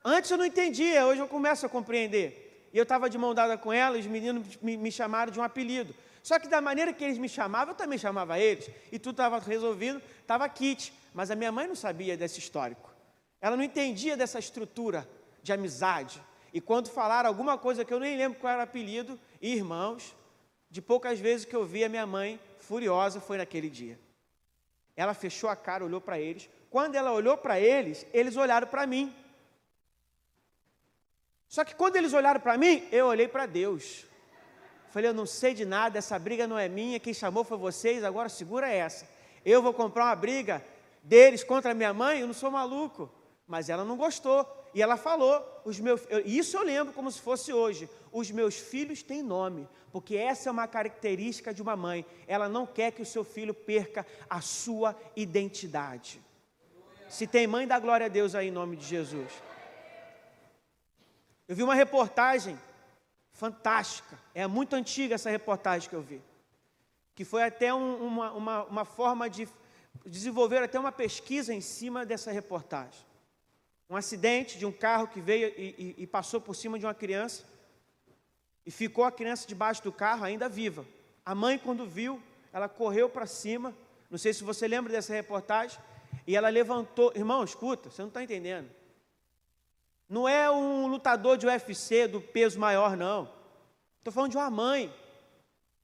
Antes 0.03 0.31
eu 0.31 0.39
não 0.39 0.47
entendia, 0.47 1.05
hoje 1.05 1.21
eu 1.21 1.29
começo 1.29 1.67
a 1.67 1.69
compreender. 1.69 2.71
E 2.73 2.79
eu 2.79 2.85
estava 2.85 3.11
de 3.11 3.19
mão 3.19 3.35
dada 3.35 3.59
com 3.59 3.71
ela, 3.71 3.99
os 3.99 4.07
meninos 4.07 4.57
me, 4.63 4.79
me 4.79 4.91
chamaram 4.91 5.31
de 5.31 5.39
um 5.39 5.43
apelido. 5.43 5.95
Só 6.23 6.39
que 6.39 6.49
da 6.49 6.61
maneira 6.61 6.93
que 6.93 7.05
eles 7.05 7.19
me 7.19 7.29
chamavam, 7.29 7.73
eu 7.73 7.77
também 7.77 7.99
chamava 7.99 8.39
eles. 8.39 8.71
E 8.91 8.99
tudo 8.99 9.15
estava 9.15 9.39
resolvido, 9.39 10.01
estava 10.21 10.49
kit. 10.49 10.93
Mas 11.15 11.31
a 11.31 11.35
minha 11.35 11.53
mãe 11.53 11.67
não 11.67 11.75
sabia 11.75 12.17
desse 12.17 12.39
histórico. 12.39 12.95
Ela 13.41 13.57
não 13.57 13.63
entendia 13.63 14.17
dessa 14.17 14.39
estrutura 14.39 15.09
de 15.43 15.53
amizade. 15.53 16.23
E 16.53 16.61
quando 16.61 16.89
falaram 16.89 17.29
alguma 17.29 17.57
coisa 17.57 17.85
que 17.85 17.93
eu 17.93 18.01
nem 18.01 18.17
lembro 18.17 18.39
qual 18.39 18.53
era 18.53 18.61
o 18.61 18.65
apelido, 18.65 19.19
irmãos, 19.41 20.15
de 20.71 20.83
poucas 20.83 21.19
vezes 21.19 21.45
que 21.45 21.55
eu 21.55 21.65
vi 21.65 21.85
a 21.85 21.89
minha 21.89 22.07
mãe 22.07 22.41
furiosa 22.59 23.21
foi 23.21 23.39
naquele 23.39 23.71
dia. 23.71 23.99
Ela 24.97 25.15
fechou 25.15 25.49
a 25.49 25.57
cara, 25.57 25.85
olhou 25.85 26.01
para 26.01 26.19
eles. 26.19 26.51
Quando 26.71 26.97
ela 26.97 27.13
olhou 27.13 27.37
para 27.37 27.61
eles, 27.61 28.07
eles 28.13 28.37
olharam 28.37 28.67
para 28.67 28.87
mim. 28.87 29.15
Só 31.49 31.65
que 31.65 31.75
quando 31.75 31.97
eles 31.97 32.13
olharam 32.13 32.41
para 32.41 32.59
mim, 32.59 32.87
eu 32.93 33.07
olhei 33.07 33.29
para 33.29 33.47
Deus. 33.47 34.05
Falei, 34.99 35.11
eu 35.11 35.15
não 35.15 35.27
sei 35.27 35.55
de 35.55 35.65
nada, 35.65 35.97
essa 35.97 36.19
briga 36.19 36.45
não 36.45 36.59
é 36.59 36.69
minha, 36.69 36.99
quem 36.99 37.15
chamou 37.15 37.45
foi 37.45 37.57
vocês, 37.57 38.03
agora 38.03 38.29
segura 38.29 38.69
essa. 38.69 39.09
Eu 39.45 39.63
vou 39.63 39.73
comprar 39.73 40.07
uma 40.07 40.17
briga 40.17 40.61
deles 41.05 41.45
contra 41.45 41.71
a 41.71 41.75
minha 41.75 41.95
mãe, 41.95 42.19
eu 42.19 42.27
não 42.27 42.35
sou 42.35 42.51
maluco. 42.51 43.09
Mas 43.47 43.69
ela 43.69 43.85
não 43.85 43.97
gostou. 43.97 44.45
E 44.75 44.83
ela 44.83 44.97
falou: 44.97 45.63
os 45.65 45.79
meus, 45.79 46.01
isso 46.25 46.57
eu 46.57 46.65
lembro 46.65 46.93
como 46.93 47.13
se 47.13 47.21
fosse 47.21 47.53
hoje. 47.53 47.89
Os 48.11 48.33
meus 48.33 48.57
filhos 48.57 49.01
têm 49.01 49.23
nome, 49.23 49.69
porque 49.93 50.17
essa 50.17 50.49
é 50.49 50.51
uma 50.51 50.67
característica 50.67 51.55
de 51.55 51.63
uma 51.63 51.77
mãe. 51.77 52.05
Ela 52.27 52.49
não 52.49 52.67
quer 52.67 52.91
que 52.91 53.03
o 53.03 53.07
seu 53.07 53.23
filho 53.23 53.55
perca 53.55 54.05
a 54.29 54.41
sua 54.41 54.97
identidade. 55.15 56.21
Se 57.09 57.25
tem 57.25 57.47
mãe, 57.47 57.69
dá 57.69 57.79
glória 57.79 58.07
a 58.07 58.09
Deus 58.09 58.35
aí 58.35 58.49
em 58.49 58.51
nome 58.51 58.77
de 58.77 58.85
Jesus. 58.85 59.31
Eu 61.47 61.55
vi 61.55 61.63
uma 61.63 61.77
reportagem 61.77 62.59
fantástica, 63.39 64.19
é 64.35 64.47
muito 64.47 64.77
antiga 64.77 65.15
essa 65.15 65.31
reportagem 65.31 65.89
que 65.89 65.97
eu 65.97 66.03
vi, 66.03 66.23
que 67.15 67.25
foi 67.25 67.43
até 67.43 67.73
um, 67.73 68.07
uma, 68.07 68.33
uma, 68.33 68.65
uma 68.65 68.85
forma 68.85 69.31
de 69.31 69.49
desenvolver 70.05 70.63
até 70.63 70.79
uma 70.79 70.93
pesquisa 70.93 71.55
em 71.55 71.63
cima 71.63 72.05
dessa 72.05 72.31
reportagem 72.31 73.09
um 73.91 73.97
acidente 73.97 74.59
de 74.59 74.67
um 74.67 74.73
carro 74.73 75.09
que 75.09 75.21
veio 75.21 75.49
e, 75.57 75.95
e, 75.99 76.03
e 76.03 76.07
passou 76.07 76.41
por 76.41 76.55
cima 76.55 76.79
de 76.79 76.85
uma 76.85 76.95
criança 76.95 77.45
e 78.67 78.71
ficou 78.71 79.05
a 79.05 79.11
criança 79.11 79.49
debaixo 79.49 79.83
do 79.83 79.91
carro 79.91 80.25
ainda 80.25 80.47
viva. 80.49 80.85
A 81.25 81.35
mãe, 81.35 81.59
quando 81.59 81.87
viu, 81.87 82.23
ela 82.53 82.69
correu 82.69 83.09
para 83.09 83.27
cima. 83.27 83.75
Não 84.11 84.19
sei 84.19 84.35
se 84.35 84.45
você 84.45 84.69
lembra 84.69 84.93
dessa 84.93 85.15
reportagem. 85.15 85.79
E 86.27 86.37
ela 86.37 86.51
levantou. 86.51 87.13
Irmão, 87.15 87.43
escuta, 87.43 87.91
você 87.91 88.03
não 88.03 88.09
está 88.09 88.23
entendendo. 88.23 88.69
Não 90.09 90.27
é 90.27 90.51
um 90.51 90.87
lutador 90.87 91.37
de 91.37 91.47
UFC 91.47 92.09
do 92.09 92.21
peso 92.21 92.59
maior, 92.59 92.97
não. 92.97 93.31
Estou 93.99 94.13
falando 94.13 94.31
de 94.31 94.39
uma 94.39 94.49
mãe. 94.49 94.95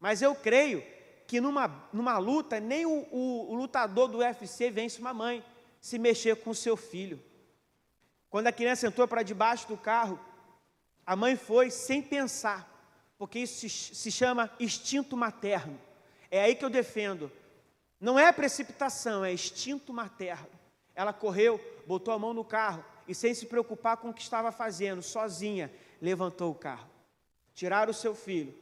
Mas 0.01 0.23
eu 0.23 0.35
creio 0.35 0.83
que 1.27 1.41
numa, 1.41 1.89
numa 1.93 2.17
luta, 2.17 2.59
nem 2.59 2.87
o, 2.87 3.07
o, 3.11 3.53
o 3.53 3.55
lutador 3.55 4.09
do 4.09 4.19
UFC 4.19 4.71
vence 4.71 4.99
uma 4.99 5.13
mãe 5.13 5.45
se 5.81 5.99
mexer 5.99 6.37
com 6.37 6.51
o 6.51 6.55
seu 6.55 6.77
filho. 6.77 7.23
Quando 8.31 8.47
a 8.47 8.53
criança 8.53 8.87
entrou 8.87 9.07
para 9.07 9.23
debaixo 9.23 9.69
do 9.69 9.77
carro, 9.77 10.19
a 11.05 11.15
mãe 11.15 11.37
foi 11.37 11.71
sem 11.71 12.01
pensar, 12.01 12.69
porque 13.19 13.41
isso 13.41 13.69
se, 13.69 14.11
chama 14.11 14.51
instinto 14.59 15.17
materno. 15.17 15.79
É 16.31 16.43
aí 16.43 16.55
que 16.55 16.65
eu 16.65 16.71
defendo. 16.71 17.31
Não 18.01 18.19
é 18.19 18.33
precipitação, 18.33 19.25
é 19.25 19.33
instinto 19.33 19.93
materno. 19.93 20.49
Ela 20.95 21.13
correu, 21.13 21.61
botou 21.87 22.13
a 22.15 22.19
mão 22.19 22.33
no 22.33 22.45
carro 22.45 22.85
e, 23.07 23.15
sem 23.15 23.35
se 23.35 23.47
preocupar 23.47 23.97
com 23.97 24.11
o 24.11 24.15
que 24.15 24.23
estava 24.23 24.51
fazendo, 24.51 25.03
sozinha, 25.03 25.73
levantou 26.01 26.51
o 26.51 26.55
carro. 26.55 26.89
Tiraram 27.55 27.91
o 27.91 27.95
seu 27.95 28.15
filho. 28.15 28.55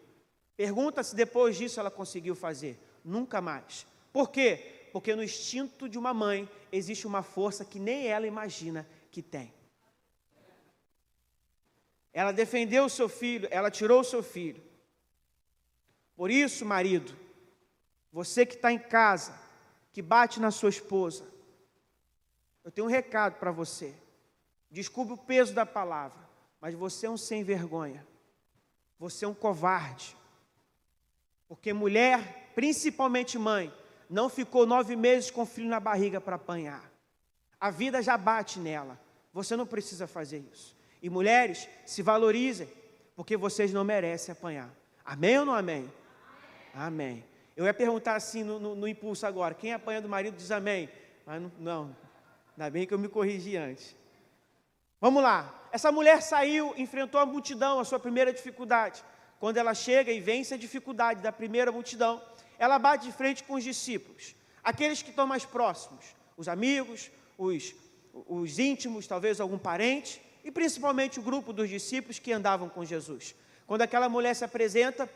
Pergunta 0.56 1.02
se 1.02 1.14
depois 1.14 1.56
disso 1.56 1.80
ela 1.80 1.90
conseguiu 1.90 2.34
fazer. 2.34 2.78
Nunca 3.04 3.40
mais. 3.40 3.86
Por 4.12 4.30
quê? 4.30 4.88
Porque 4.92 5.16
no 5.16 5.22
instinto 5.22 5.88
de 5.88 5.98
uma 5.98 6.12
mãe 6.12 6.48
existe 6.70 7.06
uma 7.06 7.22
força 7.22 7.64
que 7.64 7.78
nem 7.78 8.06
ela 8.06 8.26
imagina 8.26 8.86
que 9.10 9.22
tem. 9.22 9.52
Ela 12.12 12.30
defendeu 12.30 12.84
o 12.84 12.90
seu 12.90 13.08
filho, 13.08 13.48
ela 13.50 13.70
tirou 13.70 14.00
o 14.00 14.04
seu 14.04 14.22
filho. 14.22 14.62
Por 16.14 16.30
isso, 16.30 16.64
marido, 16.66 17.16
você 18.12 18.44
que 18.44 18.54
está 18.54 18.70
em 18.70 18.78
casa, 18.78 19.34
que 19.92 20.02
bate 20.02 20.38
na 20.38 20.50
sua 20.50 20.68
esposa, 20.68 21.24
eu 22.62 22.70
tenho 22.70 22.86
um 22.86 22.90
recado 22.90 23.38
para 23.38 23.50
você. 23.50 23.94
Desculpe 24.72 25.12
o 25.12 25.18
peso 25.18 25.52
da 25.52 25.66
palavra, 25.66 26.18
mas 26.58 26.74
você 26.74 27.06
é 27.06 27.10
um 27.10 27.18
sem 27.18 27.44
vergonha. 27.44 28.06
Você 28.98 29.26
é 29.26 29.28
um 29.28 29.34
covarde. 29.34 30.16
Porque 31.46 31.74
mulher, 31.74 32.50
principalmente 32.54 33.38
mãe, 33.38 33.70
não 34.08 34.30
ficou 34.30 34.64
nove 34.64 34.96
meses 34.96 35.30
com 35.30 35.42
o 35.42 35.46
filho 35.46 35.68
na 35.68 35.78
barriga 35.78 36.22
para 36.22 36.36
apanhar. 36.36 36.90
A 37.60 37.70
vida 37.70 38.02
já 38.02 38.16
bate 38.16 38.58
nela. 38.58 38.98
Você 39.34 39.54
não 39.56 39.66
precisa 39.66 40.06
fazer 40.06 40.42
isso. 40.50 40.74
E 41.02 41.10
mulheres, 41.10 41.68
se 41.84 42.00
valorizem, 42.00 42.68
porque 43.14 43.36
vocês 43.36 43.74
não 43.74 43.84
merecem 43.84 44.32
apanhar. 44.32 44.74
Amém 45.04 45.38
ou 45.38 45.44
não 45.44 45.54
amém? 45.54 45.92
Amém. 46.72 47.10
amém. 47.10 47.24
Eu 47.54 47.66
ia 47.66 47.74
perguntar 47.74 48.14
assim 48.14 48.42
no, 48.42 48.58
no, 48.58 48.74
no, 48.74 48.88
impulso 48.88 49.26
agora: 49.26 49.54
quem 49.54 49.74
apanha 49.74 50.00
do 50.00 50.08
marido 50.08 50.34
diz 50.34 50.50
amém. 50.50 50.88
Mas 51.26 51.42
não, 51.42 51.52
não, 51.58 51.96
ainda 52.56 52.70
bem 52.70 52.86
que 52.86 52.94
eu 52.94 52.98
me 52.98 53.08
corrigi 53.08 53.56
antes. 53.56 53.94
Vamos 55.02 55.20
lá. 55.20 55.52
Essa 55.72 55.90
mulher 55.90 56.22
saiu, 56.22 56.72
enfrentou 56.76 57.20
a 57.20 57.26
multidão, 57.26 57.80
a 57.80 57.84
sua 57.84 57.98
primeira 57.98 58.32
dificuldade. 58.32 59.02
Quando 59.40 59.56
ela 59.56 59.74
chega 59.74 60.12
e 60.12 60.20
vence 60.20 60.54
a 60.54 60.56
dificuldade 60.56 61.20
da 61.20 61.32
primeira 61.32 61.72
multidão, 61.72 62.22
ela 62.56 62.78
bate 62.78 63.06
de 63.06 63.12
frente 63.12 63.42
com 63.42 63.54
os 63.54 63.64
discípulos, 63.64 64.36
aqueles 64.62 65.02
que 65.02 65.10
estão 65.10 65.26
mais 65.26 65.44
próximos, 65.44 66.14
os 66.36 66.46
amigos, 66.46 67.10
os, 67.36 67.74
os 68.28 68.60
íntimos, 68.60 69.08
talvez 69.08 69.40
algum 69.40 69.58
parente 69.58 70.22
e 70.44 70.52
principalmente 70.52 71.18
o 71.18 71.22
grupo 71.22 71.52
dos 71.52 71.68
discípulos 71.68 72.20
que 72.20 72.32
andavam 72.32 72.68
com 72.68 72.84
Jesus. 72.84 73.34
Quando 73.66 73.82
aquela 73.82 74.08
mulher 74.08 74.34
se 74.36 74.44
apresenta 74.44 75.10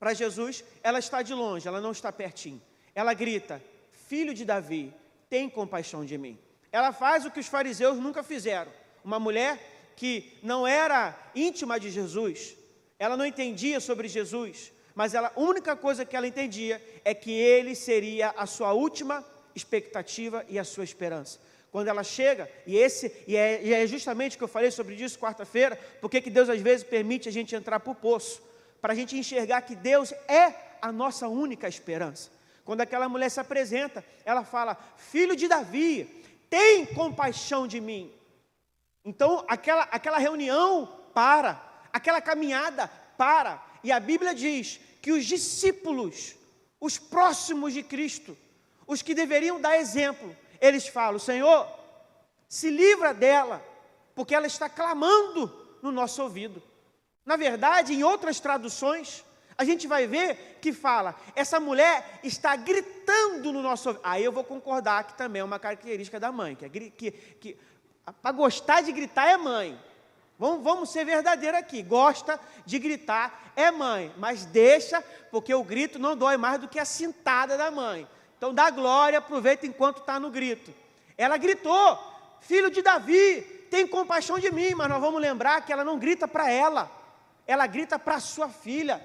para 0.00 0.14
Jesus, 0.14 0.64
ela 0.82 0.98
está 0.98 1.22
de 1.22 1.32
longe, 1.32 1.68
ela 1.68 1.80
não 1.80 1.92
está 1.92 2.10
pertinho. 2.10 2.60
Ela 2.92 3.14
grita: 3.14 3.62
Filho 4.08 4.34
de 4.34 4.44
Davi, 4.44 4.92
tem 5.30 5.48
compaixão 5.48 6.04
de 6.04 6.18
mim. 6.18 6.36
Ela 6.72 6.90
faz 6.92 7.24
o 7.24 7.30
que 7.30 7.38
os 7.38 7.46
fariseus 7.46 7.98
nunca 7.98 8.24
fizeram. 8.24 8.72
Uma 9.06 9.20
mulher 9.20 9.92
que 9.96 10.36
não 10.42 10.66
era 10.66 11.16
íntima 11.34 11.80
de 11.80 11.90
Jesus, 11.90 12.56
ela 12.98 13.16
não 13.16 13.24
entendia 13.24 13.78
sobre 13.80 14.08
Jesus, 14.08 14.72
mas 14.96 15.14
ela, 15.14 15.32
a 15.34 15.40
única 15.40 15.76
coisa 15.76 16.04
que 16.04 16.16
ela 16.16 16.26
entendia 16.26 16.82
é 17.04 17.14
que 17.14 17.30
ele 17.30 17.74
seria 17.74 18.34
a 18.36 18.46
sua 18.46 18.72
última 18.72 19.24
expectativa 19.54 20.44
e 20.48 20.58
a 20.58 20.64
sua 20.64 20.84
esperança 20.84 21.38
quando 21.76 21.88
ela 21.88 22.02
chega, 22.02 22.50
e 22.66 22.74
esse 22.74 23.12
e 23.26 23.36
é, 23.36 23.62
e 23.62 23.74
é 23.74 23.86
justamente 23.86 24.34
o 24.34 24.38
que 24.38 24.44
eu 24.44 24.48
falei 24.48 24.70
sobre 24.70 24.94
isso 24.94 25.18
quarta-feira, 25.18 25.78
porque 26.00 26.22
que 26.22 26.30
Deus 26.30 26.48
às 26.48 26.58
vezes 26.58 26.82
permite 26.82 27.28
a 27.28 27.32
gente 27.32 27.54
entrar 27.54 27.78
para 27.80 27.92
o 27.92 27.94
poço, 27.94 28.40
para 28.80 28.94
a 28.94 28.96
gente 28.96 29.14
enxergar 29.14 29.60
que 29.60 29.76
Deus 29.76 30.10
é 30.26 30.54
a 30.80 30.90
nossa 30.90 31.28
única 31.28 31.68
esperança. 31.68 32.30
Quando 32.64 32.80
aquela 32.80 33.10
mulher 33.10 33.28
se 33.28 33.40
apresenta, 33.40 34.02
ela 34.24 34.42
fala: 34.42 34.74
Filho 34.96 35.36
de 35.36 35.46
Davi, 35.48 36.24
tem 36.48 36.86
compaixão 36.86 37.68
de 37.68 37.78
mim. 37.78 38.10
Então, 39.06 39.44
aquela, 39.46 39.84
aquela 39.84 40.18
reunião 40.18 40.92
para, 41.14 41.62
aquela 41.92 42.20
caminhada 42.20 42.88
para, 43.16 43.64
e 43.84 43.92
a 43.92 44.00
Bíblia 44.00 44.34
diz 44.34 44.80
que 45.00 45.12
os 45.12 45.24
discípulos, 45.24 46.34
os 46.80 46.98
próximos 46.98 47.72
de 47.72 47.84
Cristo, 47.84 48.36
os 48.84 49.02
que 49.02 49.14
deveriam 49.14 49.60
dar 49.60 49.78
exemplo, 49.78 50.36
eles 50.60 50.88
falam: 50.88 51.20
Senhor, 51.20 51.68
se 52.48 52.68
livra 52.68 53.14
dela, 53.14 53.64
porque 54.12 54.34
ela 54.34 54.48
está 54.48 54.68
clamando 54.68 55.78
no 55.80 55.92
nosso 55.92 56.20
ouvido. 56.20 56.60
Na 57.24 57.36
verdade, 57.36 57.94
em 57.94 58.02
outras 58.02 58.40
traduções, 58.40 59.24
a 59.56 59.64
gente 59.64 59.86
vai 59.86 60.08
ver 60.08 60.58
que 60.60 60.72
fala: 60.72 61.14
essa 61.36 61.60
mulher 61.60 62.18
está 62.24 62.56
gritando 62.56 63.52
no 63.52 63.62
nosso 63.62 63.90
ouvido. 63.90 64.04
Aí 64.04 64.24
eu 64.24 64.32
vou 64.32 64.42
concordar 64.42 65.04
que 65.04 65.16
também 65.16 65.40
é 65.40 65.44
uma 65.44 65.60
característica 65.60 66.18
da 66.18 66.32
mãe, 66.32 66.56
que, 66.56 66.64
é, 66.64 66.68
que, 66.68 67.10
que 67.12 67.56
para 68.12 68.32
gostar 68.32 68.82
de 68.82 68.92
gritar 68.92 69.26
é 69.26 69.36
mãe. 69.36 69.78
Vamos, 70.38 70.62
vamos 70.62 70.90
ser 70.90 71.04
verdadeiros 71.04 71.58
aqui. 71.58 71.82
Gosta 71.82 72.38
de 72.64 72.78
gritar 72.78 73.52
é 73.56 73.70
mãe, 73.70 74.12
mas 74.18 74.44
deixa, 74.44 75.02
porque 75.30 75.54
o 75.54 75.64
grito 75.64 75.98
não 75.98 76.16
dói 76.16 76.36
mais 76.36 76.60
do 76.60 76.68
que 76.68 76.78
a 76.78 76.84
cintada 76.84 77.56
da 77.56 77.70
mãe 77.70 78.06
Então 78.36 78.52
dá 78.52 78.70
glória, 78.70 79.18
aproveita 79.18 79.66
enquanto 79.66 79.98
está 79.98 80.20
no 80.20 80.30
grito. 80.30 80.72
Ela 81.16 81.36
gritou: 81.36 81.98
Filho 82.40 82.70
de 82.70 82.82
Davi, 82.82 83.40
tem 83.70 83.86
compaixão 83.86 84.38
de 84.38 84.52
mim, 84.52 84.74
mas 84.74 84.88
nós 84.88 85.00
vamos 85.00 85.20
lembrar 85.20 85.64
que 85.64 85.72
ela 85.72 85.84
não 85.84 85.98
grita 85.98 86.28
para 86.28 86.50
ela, 86.50 86.90
ela 87.46 87.66
grita 87.66 87.98
para 87.98 88.20
sua 88.20 88.48
filha. 88.48 89.04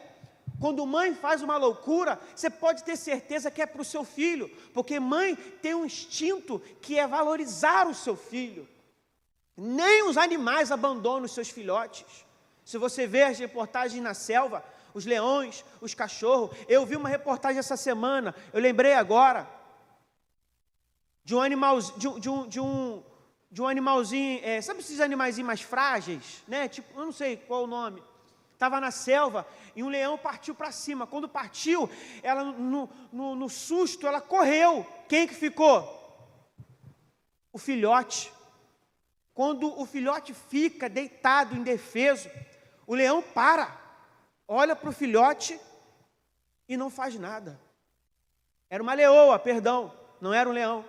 Quando 0.59 0.85
mãe 0.85 1.15
faz 1.15 1.41
uma 1.41 1.57
loucura, 1.57 2.19
você 2.35 2.47
pode 2.47 2.83
ter 2.83 2.95
certeza 2.95 3.49
que 3.49 3.63
é 3.63 3.65
para 3.65 3.81
o 3.81 3.85
seu 3.85 4.03
filho, 4.03 4.47
porque 4.75 4.99
mãe 4.99 5.33
tem 5.35 5.73
um 5.73 5.85
instinto 5.85 6.61
que 6.81 6.99
é 6.99 7.07
valorizar 7.07 7.87
o 7.87 7.95
seu 7.95 8.15
filho. 8.15 8.67
Nem 9.55 10.07
os 10.07 10.17
animais 10.17 10.71
abandonam 10.71 11.25
os 11.25 11.33
seus 11.33 11.49
filhotes. 11.49 12.25
Se 12.63 12.77
você 12.77 13.05
vê 13.05 13.23
as 13.23 13.39
reportagens 13.39 14.01
na 14.01 14.13
selva, 14.13 14.63
os 14.93 15.05
leões, 15.05 15.63
os 15.79 15.93
cachorros. 15.93 16.55
Eu 16.67 16.85
vi 16.85 16.95
uma 16.95 17.09
reportagem 17.09 17.59
essa 17.59 17.77
semana, 17.77 18.35
eu 18.53 18.59
lembrei 18.59 18.93
agora, 18.93 19.47
de 21.23 21.35
um 21.35 21.41
animal, 21.41 21.79
de, 21.79 22.19
de, 22.19 22.29
um, 22.29 22.47
de 22.47 22.59
um, 22.59 23.03
de 23.51 23.61
um 23.61 23.67
animalzinho, 23.67 24.39
é, 24.43 24.61
sabe 24.61 24.79
esses 24.79 24.99
animaizinhos 24.99 25.47
mais 25.47 25.61
frágeis, 25.61 26.43
né? 26.47 26.67
Tipo, 26.67 26.99
eu 26.99 27.05
não 27.05 27.11
sei 27.11 27.37
qual 27.37 27.63
o 27.63 27.67
nome. 27.67 28.01
Estava 28.53 28.79
na 28.79 28.91
selva 28.91 29.47
e 29.75 29.81
um 29.81 29.89
leão 29.89 30.17
partiu 30.17 30.53
para 30.53 30.71
cima. 30.71 31.07
Quando 31.07 31.27
partiu, 31.27 31.89
ela 32.21 32.43
no, 32.43 32.87
no, 33.11 33.35
no 33.35 33.49
susto, 33.49 34.05
ela 34.05 34.21
correu. 34.21 34.85
Quem 35.09 35.27
que 35.27 35.33
ficou? 35.33 35.99
O 37.51 37.57
filhote. 37.57 38.31
Quando 39.33 39.79
o 39.79 39.85
filhote 39.85 40.33
fica 40.33 40.89
deitado, 40.89 41.55
indefeso, 41.55 42.29
o 42.85 42.93
leão 42.93 43.21
para, 43.21 43.79
olha 44.47 44.75
para 44.75 44.89
o 44.89 44.93
filhote 44.93 45.59
e 46.67 46.75
não 46.75 46.89
faz 46.89 47.17
nada. 47.17 47.59
Era 48.69 48.83
uma 48.83 48.93
leoa, 48.93 49.39
perdão, 49.39 49.93
não 50.19 50.33
era 50.33 50.49
um 50.49 50.53
leão. 50.53 50.85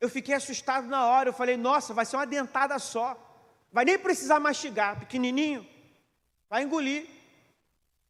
Eu 0.00 0.08
fiquei 0.08 0.34
assustado 0.34 0.86
na 0.86 1.06
hora, 1.06 1.30
eu 1.30 1.32
falei, 1.32 1.56
nossa, 1.56 1.94
vai 1.94 2.04
ser 2.04 2.16
uma 2.16 2.26
dentada 2.26 2.78
só. 2.78 3.16
Vai 3.72 3.84
nem 3.84 3.98
precisar 3.98 4.38
mastigar, 4.38 4.98
pequenininho, 4.98 5.66
vai 6.48 6.62
engolir. 6.62 7.08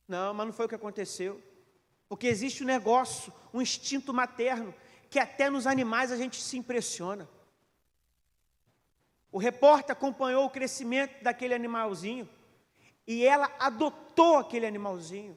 Não, 0.07 0.35
mas 0.35 0.47
não 0.47 0.53
foi 0.53 0.67
o 0.67 0.69
que 0.69 0.75
aconteceu. 0.75 1.43
Porque 2.09 2.27
existe 2.27 2.63
um 2.63 2.67
negócio, 2.67 3.33
um 3.53 3.61
instinto 3.61 4.13
materno, 4.13 4.75
que 5.11 5.19
até 5.19 5.49
nos 5.51 5.67
animais 5.67 6.13
a 6.13 6.17
gente 6.17 6.41
se 6.41 6.57
impressiona. 6.57 7.29
O 9.31 9.39
repórter 9.39 9.93
acompanhou 9.93 10.45
o 10.47 10.51
crescimento 10.51 11.23
daquele 11.23 11.55
animalzinho 11.55 12.29
e 13.07 13.25
ela 13.25 13.51
adotou 13.59 14.39
aquele 14.39 14.67
animalzinho. 14.67 15.37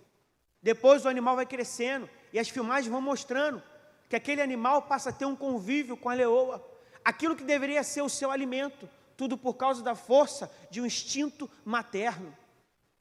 Depois 0.62 1.06
o 1.06 1.10
animal 1.10 1.36
vai 1.36 1.46
crescendo 1.46 2.10
e 2.34 2.40
as 2.40 2.50
filmagens 2.50 2.92
vão 2.92 3.02
mostrando 3.02 3.62
que 4.08 4.16
aquele 4.16 4.42
animal 4.42 4.84
passa 4.84 5.10
a 5.10 5.14
ter 5.14 5.26
um 5.26 5.36
convívio 5.36 5.96
com 5.96 6.10
a 6.10 6.14
leoa. 6.14 6.66
Aquilo 7.06 7.36
que 7.36 7.44
deveria 7.44 7.84
ser 7.84 8.02
o 8.02 8.10
seu 8.10 8.32
alimento, 8.32 8.90
tudo 9.16 9.38
por 9.38 9.54
causa 9.56 9.84
da 9.84 9.96
força 9.96 10.52
de 10.70 10.82
um 10.82 10.86
instinto 10.86 11.50
materno. 11.64 12.36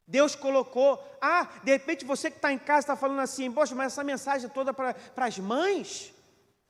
Deus 0.07 0.35
colocou, 0.35 1.02
ah, 1.21 1.49
de 1.62 1.73
repente 1.73 2.04
você 2.04 2.30
que 2.30 2.37
está 2.38 2.52
em 2.52 2.59
casa 2.59 2.80
está 2.80 2.97
falando 2.97 3.21
assim, 3.21 3.52
poxa, 3.52 3.75
mas 3.75 3.92
essa 3.92 4.04
mensagem 4.04 4.47
é 4.47 4.52
toda 4.52 4.73
para 4.73 4.95
as 5.16 5.38
mães. 5.38 6.14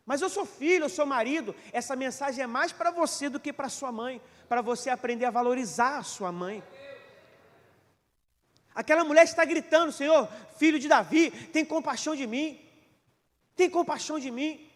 Mas 0.08 0.22
eu 0.22 0.30
sou 0.30 0.46
filho, 0.46 0.86
eu 0.86 0.88
sou 0.88 1.04
marido. 1.04 1.54
Essa 1.70 1.94
mensagem 1.94 2.42
é 2.42 2.46
mais 2.46 2.72
para 2.72 2.90
você 2.90 3.28
do 3.28 3.38
que 3.38 3.52
para 3.52 3.68
sua 3.68 3.92
mãe, 3.92 4.22
para 4.48 4.62
você 4.62 4.88
aprender 4.88 5.26
a 5.26 5.30
valorizar 5.30 5.98
a 5.98 6.02
sua 6.02 6.32
mãe. 6.32 6.64
Aquela 8.74 9.04
mulher 9.04 9.24
está 9.24 9.44
gritando: 9.44 9.92
Senhor, 9.92 10.26
filho 10.56 10.78
de 10.78 10.88
Davi, 10.88 11.30
tem 11.52 11.62
compaixão 11.62 12.16
de 12.16 12.26
mim. 12.26 12.58
Tem 13.54 13.68
compaixão 13.68 14.18
de 14.18 14.30
mim. 14.30 14.66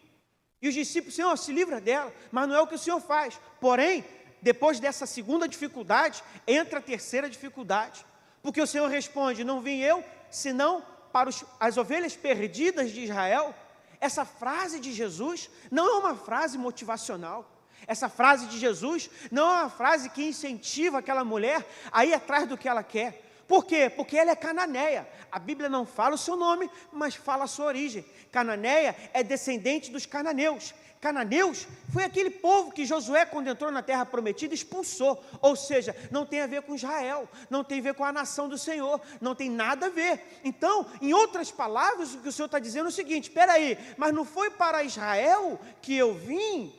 E 0.60 0.68
os 0.68 0.74
discípulos, 0.74 1.14
Senhor, 1.14 1.34
se 1.38 1.50
livra 1.50 1.80
dela. 1.80 2.12
Mas 2.30 2.46
não 2.46 2.54
é 2.54 2.60
o 2.60 2.66
que 2.66 2.74
o 2.74 2.78
Senhor 2.78 3.00
faz. 3.00 3.40
Porém, 3.58 4.04
depois 4.42 4.78
dessa 4.78 5.06
segunda 5.06 5.48
dificuldade, 5.48 6.22
entra 6.46 6.78
a 6.78 6.82
terceira 6.82 7.30
dificuldade. 7.30 8.04
Porque 8.42 8.60
o 8.60 8.66
Senhor 8.66 8.86
responde: 8.86 9.44
Não 9.44 9.62
vim 9.62 9.78
eu, 9.78 10.04
senão 10.30 10.84
para 11.10 11.30
os, 11.30 11.42
as 11.58 11.78
ovelhas 11.78 12.14
perdidas 12.14 12.90
de 12.90 13.00
Israel. 13.04 13.54
Essa 14.02 14.24
frase 14.24 14.80
de 14.80 14.92
Jesus 14.92 15.48
não 15.70 15.88
é 15.88 15.98
uma 15.98 16.16
frase 16.16 16.58
motivacional. 16.58 17.48
Essa 17.86 18.08
frase 18.08 18.46
de 18.46 18.58
Jesus 18.58 19.08
não 19.30 19.48
é 19.48 19.60
uma 19.60 19.70
frase 19.70 20.10
que 20.10 20.24
incentiva 20.24 20.98
aquela 20.98 21.22
mulher 21.22 21.64
a 21.92 22.04
ir 22.04 22.12
atrás 22.12 22.48
do 22.48 22.58
que 22.58 22.68
ela 22.68 22.82
quer. 22.82 23.31
Por 23.46 23.64
quê? 23.64 23.90
Porque 23.90 24.16
ela 24.16 24.30
é 24.30 24.36
cananeia. 24.36 25.08
A 25.30 25.38
Bíblia 25.38 25.68
não 25.68 25.84
fala 25.84 26.14
o 26.14 26.18
seu 26.18 26.36
nome, 26.36 26.70
mas 26.92 27.14
fala 27.14 27.44
a 27.44 27.48
sua 27.48 27.66
origem. 27.66 28.04
Cananeia 28.30 28.96
é 29.12 29.22
descendente 29.22 29.90
dos 29.90 30.06
cananeus. 30.06 30.74
Cananeus 31.02 31.66
foi 31.92 32.04
aquele 32.04 32.30
povo 32.30 32.70
que 32.70 32.86
Josué, 32.86 33.26
quando 33.26 33.48
entrou 33.48 33.72
na 33.72 33.82
terra 33.82 34.06
prometida, 34.06 34.54
expulsou. 34.54 35.20
Ou 35.40 35.56
seja, 35.56 35.96
não 36.12 36.24
tem 36.24 36.40
a 36.40 36.46
ver 36.46 36.62
com 36.62 36.76
Israel, 36.76 37.28
não 37.50 37.64
tem 37.64 37.80
a 37.80 37.82
ver 37.82 37.94
com 37.94 38.04
a 38.04 38.12
nação 38.12 38.48
do 38.48 38.56
Senhor, 38.56 39.00
não 39.20 39.34
tem 39.34 39.50
nada 39.50 39.86
a 39.86 39.90
ver. 39.90 40.40
Então, 40.44 40.86
em 41.00 41.12
outras 41.12 41.50
palavras, 41.50 42.14
o 42.14 42.18
que 42.18 42.28
o 42.28 42.32
Senhor 42.32 42.46
está 42.46 42.60
dizendo 42.60 42.86
é 42.86 42.88
o 42.88 42.92
seguinte: 42.92 43.24
espera 43.24 43.54
aí, 43.54 43.76
mas 43.96 44.14
não 44.14 44.24
foi 44.24 44.50
para 44.50 44.84
Israel 44.84 45.60
que 45.80 45.96
eu 45.96 46.14
vim? 46.14 46.72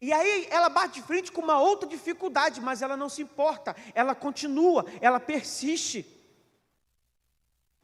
E 0.00 0.12
aí 0.12 0.48
ela 0.50 0.70
bate 0.70 1.00
de 1.00 1.06
frente 1.06 1.30
com 1.30 1.42
uma 1.42 1.60
outra 1.60 1.88
dificuldade, 1.88 2.60
mas 2.60 2.80
ela 2.80 2.96
não 2.96 3.08
se 3.08 3.20
importa, 3.20 3.76
ela 3.94 4.14
continua, 4.14 4.86
ela 5.00 5.20
persiste. 5.20 6.06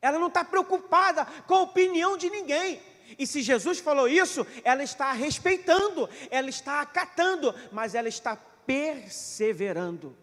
Ela 0.01 0.19
não 0.19 0.29
está 0.29 0.45
preocupada 0.45 1.27
com 1.47 1.55
a 1.55 1.63
opinião 1.63 2.17
de 2.17 2.31
ninguém. 2.31 2.81
E 3.19 3.27
se 3.27 3.43
Jesus 3.43 3.79
falou 3.79 4.09
isso, 4.09 4.47
ela 4.65 4.83
está 4.83 5.13
respeitando, 5.13 6.09
ela 6.31 6.49
está 6.49 6.81
acatando, 6.81 7.55
mas 7.71 7.95
ela 7.95 8.09
está 8.09 8.37
perseverando. 8.67 10.17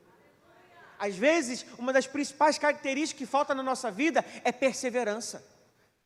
Às 0.97 1.15
vezes, 1.15 1.65
uma 1.77 1.93
das 1.93 2.07
principais 2.07 2.57
características 2.57 3.19
que 3.19 3.31
falta 3.31 3.53
na 3.53 3.63
nossa 3.63 3.91
vida 3.91 4.25
é 4.43 4.51
perseverança. 4.51 5.43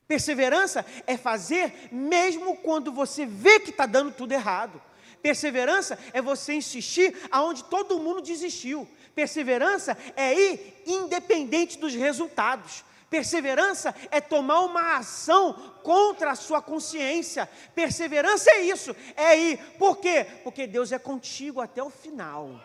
Perseverança 0.08 0.86
é 1.06 1.17
fazer 1.17 1.89
mesmo 1.91 2.58
quando 2.58 2.91
você 2.91 3.26
vê 3.26 3.60
que 3.60 3.71
está 3.71 3.86
dando 3.86 4.12
tudo 4.12 4.32
errado. 4.32 4.82
Perseverança 5.21 5.97
é 6.13 6.21
você 6.21 6.53
insistir 6.53 7.15
aonde 7.32 7.63
todo 7.65 7.99
mundo 7.99 8.21
desistiu. 8.21 8.88
Perseverança 9.15 9.97
é 10.15 10.34
ir 10.34 10.84
independente 10.86 11.77
dos 11.77 11.93
resultados. 11.93 12.84
Perseverança 13.10 13.95
é 14.12 14.19
tomar 14.19 14.62
uma 14.62 14.97
ação 14.97 15.53
contra 15.82 16.32
a 16.32 16.36
sua 16.36 16.62
consciência. 16.62 17.49
Perseverança 17.73 18.49
é 18.51 18.62
isso, 18.62 18.95
é 19.15 19.38
ir. 19.38 19.58
Por 19.80 19.97
quê? 19.97 20.25
Porque 20.43 20.67
Deus 20.67 20.91
é 20.91 20.99
contigo 20.99 21.62
até 21.62 21.82
o 21.82 21.89
final. 21.89 22.62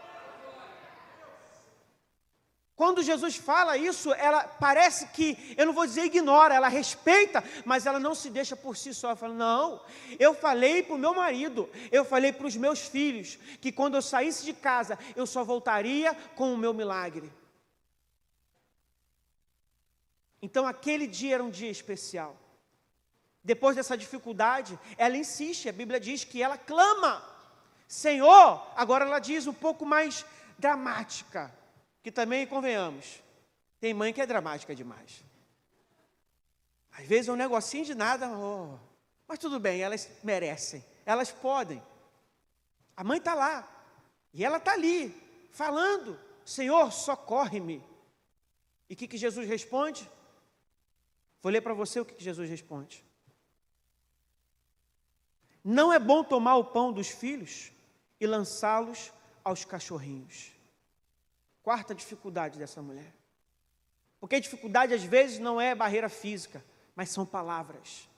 Quando 2.82 3.00
Jesus 3.00 3.36
fala 3.36 3.76
isso, 3.76 4.12
ela 4.14 4.42
parece 4.42 5.06
que, 5.10 5.54
eu 5.56 5.66
não 5.66 5.72
vou 5.72 5.86
dizer 5.86 6.02
ignora, 6.02 6.52
ela 6.52 6.66
respeita, 6.66 7.40
mas 7.64 7.86
ela 7.86 8.00
não 8.00 8.12
se 8.12 8.28
deixa 8.28 8.56
por 8.56 8.76
si 8.76 8.92
só. 8.92 9.10
Ela 9.10 9.16
fala: 9.16 9.34
Não, 9.34 9.80
eu 10.18 10.34
falei 10.34 10.82
para 10.82 10.96
o 10.96 10.98
meu 10.98 11.14
marido, 11.14 11.70
eu 11.92 12.04
falei 12.04 12.32
para 12.32 12.44
os 12.44 12.56
meus 12.56 12.80
filhos, 12.80 13.38
que 13.60 13.70
quando 13.70 13.94
eu 13.94 14.02
saísse 14.02 14.44
de 14.44 14.52
casa, 14.52 14.98
eu 15.14 15.28
só 15.28 15.44
voltaria 15.44 16.12
com 16.34 16.52
o 16.52 16.58
meu 16.58 16.74
milagre. 16.74 17.32
Então 20.42 20.66
aquele 20.66 21.06
dia 21.06 21.34
era 21.34 21.44
um 21.44 21.50
dia 21.50 21.70
especial. 21.70 22.36
Depois 23.44 23.76
dessa 23.76 23.96
dificuldade, 23.96 24.76
ela 24.98 25.16
insiste, 25.16 25.68
a 25.68 25.72
Bíblia 25.72 26.00
diz 26.00 26.24
que 26.24 26.42
ela 26.42 26.58
clama, 26.58 27.22
Senhor, 27.86 28.66
agora 28.74 29.04
ela 29.04 29.20
diz 29.20 29.46
um 29.46 29.54
pouco 29.54 29.86
mais 29.86 30.26
dramática, 30.58 31.61
que 32.02 32.10
também 32.10 32.46
convenhamos, 32.46 33.22
tem 33.80 33.94
mãe 33.94 34.12
que 34.12 34.20
é 34.20 34.26
dramática 34.26 34.74
demais. 34.74 35.24
Às 36.90 37.06
vezes 37.06 37.28
é 37.28 37.32
um 37.32 37.36
negocinho 37.36 37.84
de 37.84 37.94
nada, 37.94 38.28
oh, 38.28 38.78
mas 39.26 39.38
tudo 39.38 39.58
bem, 39.58 39.80
elas 39.80 40.10
merecem, 40.22 40.84
elas 41.06 41.30
podem. 41.30 41.82
A 42.96 43.02
mãe 43.02 43.18
está 43.18 43.34
lá, 43.34 43.68
e 44.34 44.44
ela 44.44 44.58
está 44.58 44.72
ali, 44.72 45.14
falando: 45.52 46.18
Senhor, 46.44 46.92
socorre-me. 46.92 47.82
E 48.90 48.94
o 48.94 48.96
que, 48.96 49.08
que 49.08 49.16
Jesus 49.16 49.48
responde? 49.48 50.10
Vou 51.42 51.50
ler 51.50 51.60
para 51.60 51.74
você 51.74 52.00
o 52.00 52.04
que 52.04 52.22
Jesus 52.22 52.48
responde. 52.48 53.04
Não 55.64 55.92
é 55.92 55.98
bom 55.98 56.22
tomar 56.24 56.56
o 56.56 56.64
pão 56.64 56.92
dos 56.92 57.08
filhos 57.08 57.72
e 58.20 58.26
lançá-los 58.26 59.12
aos 59.44 59.64
cachorrinhos. 59.64 60.52
Quarta 61.62 61.94
dificuldade 61.94 62.58
dessa 62.58 62.82
mulher. 62.82 63.12
Porque 64.20 64.40
dificuldade 64.40 64.94
às 64.94 65.02
vezes 65.02 65.38
não 65.38 65.60
é 65.60 65.74
barreira 65.74 66.08
física, 66.08 66.64
mas 66.94 67.10
são 67.10 67.26
palavras. 67.26 68.08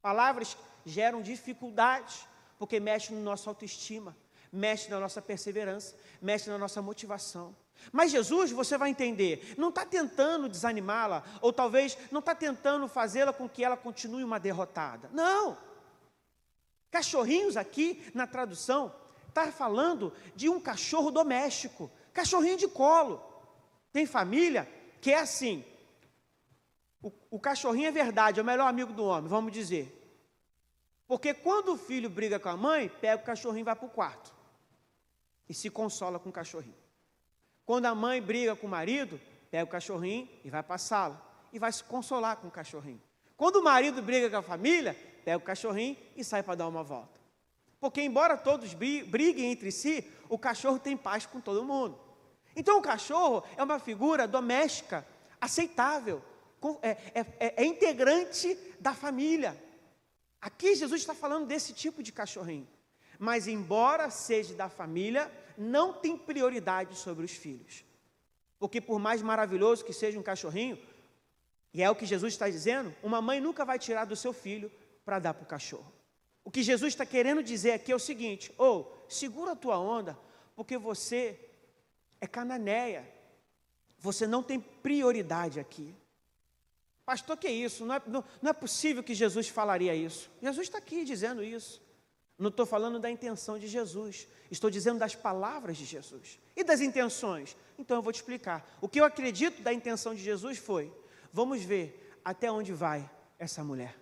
Palavras 0.00 0.56
geram 0.84 1.22
dificuldades, 1.22 2.26
porque 2.58 2.78
mexem 2.78 3.16
no 3.16 3.22
nosso 3.22 3.48
autoestima, 3.48 4.16
mexe 4.52 4.90
na 4.90 5.00
nossa 5.00 5.22
perseverança, 5.22 5.96
mexe 6.20 6.48
na 6.48 6.58
nossa 6.58 6.82
motivação. 6.82 7.54
Mas 7.92 8.10
Jesus, 8.10 8.50
você 8.50 8.78
vai 8.78 8.90
entender, 8.90 9.54
não 9.58 9.68
está 9.68 9.84
tentando 9.84 10.48
desanimá-la, 10.48 11.24
ou 11.40 11.52
talvez 11.52 11.98
não 12.10 12.20
está 12.20 12.34
tentando 12.34 12.88
fazê-la 12.88 13.32
com 13.32 13.48
que 13.48 13.64
ela 13.64 13.76
continue 13.76 14.24
uma 14.24 14.38
derrotada. 14.38 15.10
Não! 15.12 15.56
Cachorrinhos 16.90 17.56
aqui, 17.56 18.10
na 18.14 18.26
tradução, 18.26 18.94
está 19.28 19.50
falando 19.50 20.12
de 20.36 20.48
um 20.48 20.60
cachorro 20.60 21.10
doméstico, 21.10 21.90
cachorrinho 22.14 22.56
de 22.56 22.68
colo. 22.68 23.22
Tem 23.92 24.06
família 24.06 24.68
que 25.00 25.12
é 25.12 25.18
assim. 25.18 25.64
O, 27.02 27.12
o 27.32 27.38
cachorrinho 27.38 27.88
é 27.88 27.92
verdade, 27.92 28.40
é 28.40 28.42
o 28.42 28.46
melhor 28.46 28.66
amigo 28.66 28.92
do 28.92 29.04
homem, 29.04 29.28
vamos 29.28 29.52
dizer. 29.52 30.00
Porque 31.06 31.34
quando 31.34 31.74
o 31.74 31.76
filho 31.76 32.08
briga 32.08 32.40
com 32.40 32.48
a 32.48 32.56
mãe, 32.56 32.88
pega 32.88 33.22
o 33.22 33.26
cachorrinho 33.26 33.62
e 33.62 33.64
vai 33.64 33.76
para 33.76 33.86
o 33.86 33.90
quarto. 33.90 34.32
E 35.46 35.52
se 35.52 35.68
consola 35.68 36.18
com 36.18 36.30
o 36.30 36.32
cachorrinho. 36.32 36.74
Quando 37.66 37.86
a 37.86 37.94
mãe 37.94 38.22
briga 38.22 38.56
com 38.56 38.66
o 38.66 38.70
marido, 38.70 39.20
pega 39.50 39.64
o 39.64 39.68
cachorrinho 39.68 40.28
e 40.42 40.48
vai 40.48 40.62
para 40.62 40.76
a 40.76 40.78
sala. 40.78 41.20
E 41.52 41.58
vai 41.58 41.70
se 41.70 41.84
consolar 41.84 42.38
com 42.38 42.48
o 42.48 42.50
cachorrinho. 42.50 43.02
Quando 43.36 43.56
o 43.56 43.62
marido 43.62 44.00
briga 44.00 44.30
com 44.30 44.36
a 44.36 44.42
família, 44.42 44.96
pega 45.24 45.36
o 45.36 45.40
cachorrinho 45.40 45.96
e 46.16 46.24
sai 46.24 46.42
para 46.42 46.54
dar 46.54 46.68
uma 46.68 46.82
volta. 46.82 47.20
Porque, 47.78 48.00
embora 48.00 48.38
todos 48.38 48.72
briguem 48.72 49.52
entre 49.52 49.70
si, 49.70 50.10
o 50.28 50.38
cachorro 50.38 50.78
tem 50.78 50.96
paz 50.96 51.26
com 51.26 51.38
todo 51.40 51.64
mundo. 51.64 52.00
Então, 52.56 52.78
o 52.78 52.82
cachorro 52.82 53.42
é 53.56 53.62
uma 53.62 53.78
figura 53.78 54.26
doméstica, 54.26 55.06
aceitável, 55.40 56.22
é, 56.82 56.90
é, 56.90 57.26
é, 57.38 57.62
é 57.62 57.64
integrante 57.64 58.56
da 58.80 58.94
família. 58.94 59.60
Aqui 60.40 60.74
Jesus 60.74 61.00
está 61.00 61.14
falando 61.14 61.46
desse 61.46 61.72
tipo 61.72 62.02
de 62.02 62.12
cachorrinho. 62.12 62.68
Mas, 63.18 63.46
embora 63.46 64.10
seja 64.10 64.54
da 64.54 64.68
família, 64.68 65.30
não 65.56 65.92
tem 65.92 66.16
prioridade 66.16 66.96
sobre 66.96 67.24
os 67.24 67.32
filhos. 67.32 67.84
Porque, 68.58 68.80
por 68.80 68.98
mais 68.98 69.22
maravilhoso 69.22 69.84
que 69.84 69.92
seja 69.92 70.18
um 70.18 70.22
cachorrinho, 70.22 70.78
e 71.72 71.82
é 71.82 71.90
o 71.90 71.94
que 71.96 72.06
Jesus 72.06 72.34
está 72.34 72.48
dizendo, 72.48 72.94
uma 73.02 73.20
mãe 73.20 73.40
nunca 73.40 73.64
vai 73.64 73.78
tirar 73.78 74.04
do 74.04 74.16
seu 74.16 74.32
filho 74.32 74.70
para 75.04 75.18
dar 75.18 75.34
para 75.34 75.42
o 75.42 75.46
cachorro. 75.46 75.92
O 76.44 76.50
que 76.50 76.62
Jesus 76.62 76.92
está 76.92 77.04
querendo 77.04 77.42
dizer 77.42 77.72
aqui 77.72 77.90
é 77.90 77.96
o 77.96 77.98
seguinte: 77.98 78.52
ou 78.56 78.92
oh, 79.06 79.10
segura 79.10 79.52
a 79.52 79.56
tua 79.56 79.78
onda, 79.78 80.16
porque 80.54 80.78
você 80.78 81.38
é 82.20 82.26
cananeia, 82.26 83.08
você 83.98 84.26
não 84.26 84.42
tem 84.42 84.60
prioridade 84.60 85.58
aqui. 85.58 85.94
Pastor, 87.04 87.36
que 87.36 87.46
é 87.46 87.52
isso? 87.52 87.84
Não 87.84 87.94
é, 87.94 88.02
não, 88.06 88.24
não 88.40 88.50
é 88.50 88.52
possível 88.52 89.02
que 89.02 89.14
Jesus 89.14 89.48
falaria 89.48 89.94
isso. 89.94 90.30
Jesus 90.42 90.66
está 90.66 90.78
aqui 90.78 91.04
dizendo 91.04 91.42
isso. 91.42 91.82
Não 92.38 92.48
estou 92.48 92.66
falando 92.66 92.98
da 92.98 93.10
intenção 93.10 93.58
de 93.58 93.68
Jesus, 93.68 94.26
estou 94.50 94.68
dizendo 94.68 94.98
das 94.98 95.14
palavras 95.14 95.76
de 95.76 95.84
Jesus 95.84 96.38
e 96.56 96.64
das 96.64 96.80
intenções. 96.80 97.56
Então 97.78 97.96
eu 97.96 98.02
vou 98.02 98.12
te 98.12 98.16
explicar. 98.16 98.76
O 98.80 98.88
que 98.88 99.00
eu 99.00 99.04
acredito 99.04 99.62
da 99.62 99.72
intenção 99.72 100.14
de 100.14 100.22
Jesus 100.22 100.58
foi: 100.58 100.92
vamos 101.32 101.62
ver 101.62 102.18
até 102.24 102.50
onde 102.50 102.72
vai 102.72 103.08
essa 103.38 103.62
mulher. 103.62 103.96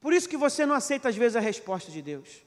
Por 0.00 0.12
isso 0.12 0.28
que 0.28 0.36
você 0.36 0.64
não 0.64 0.74
aceita 0.74 1.08
às 1.08 1.16
vezes 1.16 1.36
a 1.36 1.40
resposta 1.40 1.90
de 1.90 2.00
Deus. 2.00 2.42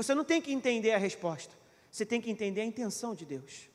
Você 0.00 0.14
não 0.14 0.24
tem 0.24 0.40
que 0.40 0.50
entender 0.50 0.92
a 0.92 0.98
resposta, 0.98 1.54
você 1.90 2.06
tem 2.06 2.22
que 2.22 2.30
entender 2.30 2.62
a 2.62 2.64
intenção 2.64 3.14
de 3.14 3.26
Deus. 3.26 3.68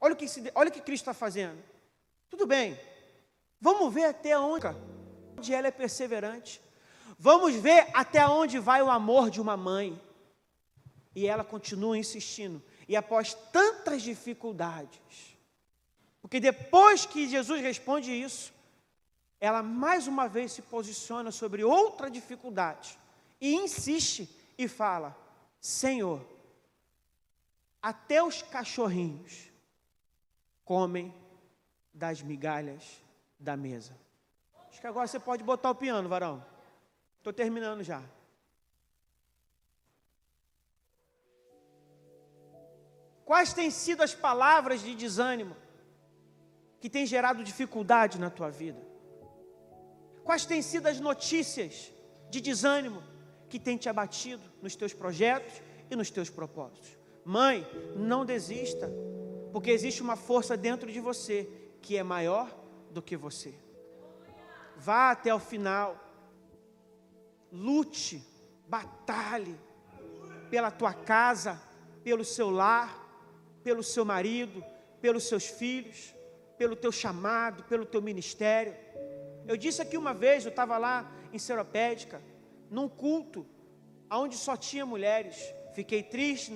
Olha 0.00 0.14
o 0.14 0.16
que, 0.16 0.26
olha 0.54 0.68
o 0.68 0.72
que 0.72 0.80
Cristo 0.80 1.02
está 1.02 1.12
fazendo. 1.12 1.60
Tudo 2.28 2.46
bem, 2.46 2.78
vamos 3.60 3.92
ver 3.92 4.04
até 4.04 4.38
onde 4.38 5.52
ela 5.52 5.66
é 5.66 5.72
perseverante. 5.72 6.62
Vamos 7.18 7.56
ver 7.56 7.88
até 7.92 8.24
onde 8.28 8.60
vai 8.60 8.80
o 8.80 8.88
amor 8.88 9.28
de 9.28 9.40
uma 9.40 9.56
mãe. 9.56 10.00
E 11.16 11.26
ela 11.26 11.42
continua 11.42 11.98
insistindo. 11.98 12.62
E 12.86 12.94
após 12.94 13.34
tantas 13.34 14.02
dificuldades, 14.02 15.36
porque 16.22 16.38
depois 16.38 17.04
que 17.04 17.28
Jesus 17.28 17.60
responde 17.60 18.12
isso, 18.12 18.52
ela 19.40 19.64
mais 19.64 20.06
uma 20.06 20.28
vez 20.28 20.52
se 20.52 20.62
posiciona 20.62 21.32
sobre 21.32 21.64
outra 21.64 22.08
dificuldade 22.08 22.96
e 23.40 23.52
insiste 23.52 24.28
e 24.56 24.68
fala: 24.68 25.16
Senhor, 25.60 26.26
até 27.82 28.22
os 28.22 28.42
cachorrinhos 28.42 29.50
comem 30.64 31.14
das 31.92 32.22
migalhas 32.22 33.02
da 33.38 33.56
mesa. 33.56 33.96
Acho 34.70 34.80
que 34.80 34.86
agora 34.86 35.06
você 35.06 35.18
pode 35.18 35.42
botar 35.42 35.70
o 35.70 35.74
piano, 35.74 36.08
varão. 36.08 36.44
Estou 37.18 37.32
terminando 37.32 37.82
já. 37.82 38.02
Quais 43.24 43.52
têm 43.52 43.70
sido 43.70 44.02
as 44.02 44.14
palavras 44.14 44.80
de 44.80 44.94
desânimo 44.94 45.56
que 46.80 46.90
têm 46.90 47.06
gerado 47.06 47.44
dificuldade 47.44 48.18
na 48.18 48.30
tua 48.30 48.50
vida? 48.50 48.80
Quais 50.24 50.46
têm 50.46 50.62
sido 50.62 50.86
as 50.86 50.98
notícias 50.98 51.92
de 52.28 52.40
desânimo 52.40 53.02
que 53.50 53.58
têm 53.58 53.76
te 53.76 53.88
abatido 53.88 54.42
nos 54.62 54.76
teus 54.76 54.94
projetos 54.94 55.60
e 55.90 55.96
nos 55.96 56.10
teus 56.10 56.30
propósitos? 56.30 56.96
Mãe, 57.24 57.66
não 57.96 58.24
desista, 58.24 58.90
porque 59.52 59.70
existe 59.70 60.00
uma 60.00 60.16
força 60.16 60.56
dentro 60.56 60.90
de 60.90 61.00
você 61.00 61.48
que 61.82 61.96
é 61.96 62.02
maior 62.02 62.48
do 62.90 63.02
que 63.02 63.16
você. 63.16 63.52
Vá 64.76 65.10
até 65.10 65.34
o 65.34 65.38
final, 65.38 65.98
lute, 67.52 68.24
batalhe 68.68 69.58
pela 70.48 70.70
tua 70.70 70.94
casa, 70.94 71.60
pelo 72.02 72.24
seu 72.24 72.50
lar, 72.50 72.96
pelo 73.62 73.82
seu 73.82 74.04
marido, 74.04 74.64
pelos 75.00 75.24
seus 75.24 75.46
filhos, 75.46 76.14
pelo 76.56 76.76
teu 76.76 76.92
chamado, 76.92 77.64
pelo 77.64 77.84
teu 77.84 78.00
ministério. 78.00 78.74
Eu 79.46 79.56
disse 79.56 79.82
aqui 79.82 79.96
uma 79.96 80.14
vez, 80.14 80.44
eu 80.44 80.50
estava 80.50 80.78
lá 80.78 81.10
em 81.32 81.38
Seropédica, 81.38 82.22
num 82.70 82.88
culto, 82.88 83.44
onde 84.10 84.36
só 84.36 84.56
tinha 84.56 84.86
mulheres. 84.86 85.36
Fiquei 85.74 86.02
triste 86.02 86.52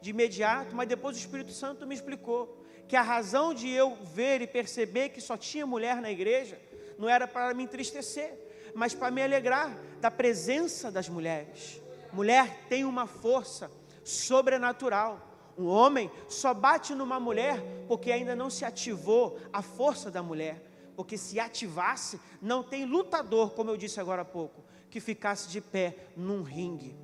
de 0.00 0.10
imediato, 0.10 0.74
mas 0.74 0.88
depois 0.88 1.16
o 1.16 1.20
Espírito 1.20 1.52
Santo 1.52 1.86
me 1.86 1.94
explicou 1.94 2.64
que 2.88 2.96
a 2.96 3.02
razão 3.02 3.54
de 3.54 3.70
eu 3.70 3.96
ver 4.04 4.42
e 4.42 4.46
perceber 4.46 5.08
que 5.10 5.20
só 5.20 5.36
tinha 5.36 5.66
mulher 5.66 6.00
na 6.00 6.10
igreja 6.10 6.60
não 6.98 7.08
era 7.08 7.26
para 7.26 7.54
me 7.54 7.64
entristecer, 7.64 8.38
mas 8.74 8.94
para 8.94 9.10
me 9.10 9.22
alegrar 9.22 9.76
da 10.00 10.10
presença 10.10 10.90
das 10.90 11.08
mulheres. 11.08 11.80
Mulher 12.12 12.66
tem 12.68 12.84
uma 12.84 13.06
força 13.06 13.70
sobrenatural. 14.04 15.30
Um 15.56 15.66
homem 15.66 16.10
só 16.28 16.52
bate 16.52 16.94
numa 16.94 17.18
mulher 17.18 17.60
porque 17.88 18.10
ainda 18.12 18.34
não 18.34 18.50
se 18.50 18.64
ativou 18.64 19.38
a 19.52 19.62
força 19.62 20.10
da 20.10 20.22
mulher. 20.22 20.62
Porque 20.96 21.18
se 21.18 21.40
ativasse, 21.40 22.20
não 22.40 22.62
tem 22.62 22.84
lutador, 22.84 23.50
como 23.50 23.70
eu 23.70 23.76
disse 23.76 23.98
agora 23.98 24.22
há 24.22 24.24
pouco, 24.24 24.63
que 24.94 25.00
ficasse 25.00 25.48
de 25.48 25.60
pé 25.60 25.96
num 26.16 26.44
ringue. 26.44 26.96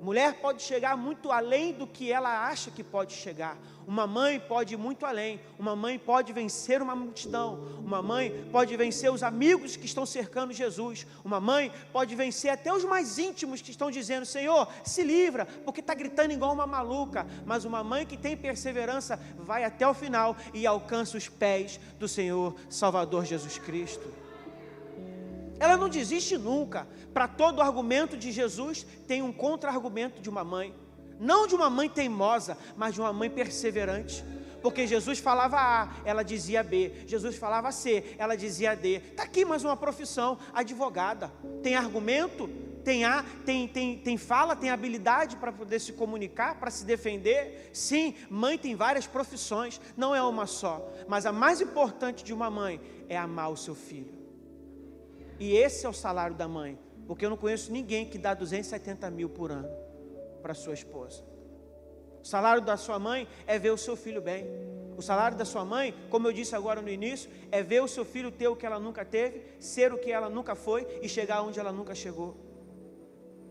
Mulher 0.00 0.40
pode 0.40 0.60
chegar 0.60 0.96
muito 0.96 1.30
além 1.30 1.72
do 1.72 1.86
que 1.86 2.10
ela 2.10 2.48
acha 2.48 2.68
que 2.68 2.82
pode 2.82 3.12
chegar. 3.12 3.56
Uma 3.86 4.08
mãe 4.08 4.40
pode 4.40 4.74
ir 4.74 4.76
muito 4.76 5.06
além. 5.06 5.40
Uma 5.56 5.76
mãe 5.76 6.00
pode 6.00 6.32
vencer 6.32 6.82
uma 6.82 6.96
multidão. 6.96 7.78
Uma 7.78 8.02
mãe 8.02 8.44
pode 8.50 8.76
vencer 8.76 9.12
os 9.12 9.22
amigos 9.22 9.76
que 9.76 9.86
estão 9.86 10.04
cercando 10.04 10.52
Jesus. 10.52 11.06
Uma 11.24 11.38
mãe 11.38 11.70
pode 11.92 12.16
vencer 12.16 12.50
até 12.50 12.74
os 12.74 12.82
mais 12.82 13.20
íntimos 13.20 13.62
que 13.62 13.70
estão 13.70 13.88
dizendo: 13.88 14.26
Senhor, 14.26 14.66
se 14.82 15.04
livra, 15.04 15.46
porque 15.64 15.78
está 15.78 15.94
gritando 15.94 16.32
igual 16.32 16.52
uma 16.52 16.66
maluca. 16.66 17.24
Mas 17.46 17.64
uma 17.64 17.84
mãe 17.84 18.04
que 18.04 18.16
tem 18.16 18.36
perseverança 18.36 19.16
vai 19.36 19.62
até 19.62 19.86
o 19.86 19.94
final 19.94 20.36
e 20.52 20.66
alcança 20.66 21.16
os 21.16 21.28
pés 21.28 21.78
do 22.00 22.08
Senhor 22.08 22.56
Salvador 22.68 23.24
Jesus 23.24 23.58
Cristo. 23.58 24.21
Ela 25.62 25.76
não 25.76 25.88
desiste 25.88 26.36
nunca. 26.36 26.88
Para 27.14 27.28
todo 27.28 27.62
argumento 27.62 28.16
de 28.16 28.32
Jesus, 28.32 28.84
tem 29.06 29.22
um 29.22 29.32
contra-argumento 29.32 30.20
de 30.20 30.28
uma 30.28 30.42
mãe. 30.42 30.74
Não 31.20 31.46
de 31.46 31.54
uma 31.54 31.70
mãe 31.70 31.88
teimosa, 31.88 32.58
mas 32.76 32.94
de 32.94 33.00
uma 33.00 33.12
mãe 33.12 33.30
perseverante. 33.30 34.24
Porque 34.60 34.88
Jesus 34.88 35.20
falava 35.20 35.56
A, 35.58 35.94
ela 36.04 36.24
dizia 36.24 36.64
B. 36.64 37.04
Jesus 37.06 37.36
falava 37.36 37.70
C, 37.70 38.16
ela 38.18 38.36
dizia 38.36 38.74
D. 38.74 38.96
Está 38.96 39.22
aqui 39.22 39.44
mais 39.44 39.62
uma 39.62 39.76
profissão, 39.76 40.36
advogada. 40.52 41.32
Tem 41.62 41.76
argumento, 41.76 42.50
tem, 42.82 43.04
a, 43.04 43.24
tem, 43.46 43.68
tem, 43.68 43.98
tem 43.98 44.16
fala, 44.16 44.56
tem 44.56 44.68
habilidade 44.68 45.36
para 45.36 45.52
poder 45.52 45.78
se 45.78 45.92
comunicar, 45.92 46.56
para 46.56 46.72
se 46.72 46.84
defender. 46.84 47.70
Sim, 47.72 48.16
mãe 48.28 48.58
tem 48.58 48.74
várias 48.74 49.06
profissões, 49.06 49.80
não 49.96 50.12
é 50.12 50.20
uma 50.20 50.46
só. 50.46 50.92
Mas 51.06 51.24
a 51.24 51.30
mais 51.30 51.60
importante 51.60 52.24
de 52.24 52.34
uma 52.34 52.50
mãe 52.50 52.80
é 53.08 53.16
amar 53.16 53.48
o 53.52 53.56
seu 53.56 53.76
filho. 53.76 54.21
E 55.38 55.56
esse 55.56 55.86
é 55.86 55.88
o 55.88 55.92
salário 55.92 56.36
da 56.36 56.46
mãe. 56.46 56.78
Porque 57.06 57.24
eu 57.24 57.30
não 57.30 57.36
conheço 57.36 57.72
ninguém 57.72 58.06
que 58.06 58.18
dá 58.18 58.34
270 58.34 59.10
mil 59.10 59.28
por 59.28 59.50
ano 59.50 59.68
para 60.42 60.54
sua 60.54 60.74
esposa. 60.74 61.24
O 62.22 62.26
salário 62.26 62.62
da 62.62 62.76
sua 62.76 62.98
mãe 62.98 63.26
é 63.46 63.58
ver 63.58 63.70
o 63.70 63.78
seu 63.78 63.96
filho 63.96 64.22
bem. 64.22 64.46
O 64.96 65.02
salário 65.02 65.36
da 65.36 65.44
sua 65.44 65.64
mãe, 65.64 65.94
como 66.10 66.28
eu 66.28 66.32
disse 66.32 66.54
agora 66.54 66.80
no 66.80 66.88
início, 66.88 67.30
é 67.50 67.62
ver 67.62 67.82
o 67.82 67.88
seu 67.88 68.04
filho 68.04 68.30
ter 68.30 68.48
o 68.48 68.56
que 68.56 68.66
ela 68.66 68.78
nunca 68.78 69.04
teve, 69.04 69.42
ser 69.58 69.92
o 69.92 69.98
que 69.98 70.12
ela 70.12 70.28
nunca 70.28 70.54
foi 70.54 70.86
e 71.02 71.08
chegar 71.08 71.42
onde 71.42 71.58
ela 71.58 71.72
nunca 71.72 71.94
chegou. 71.94 72.36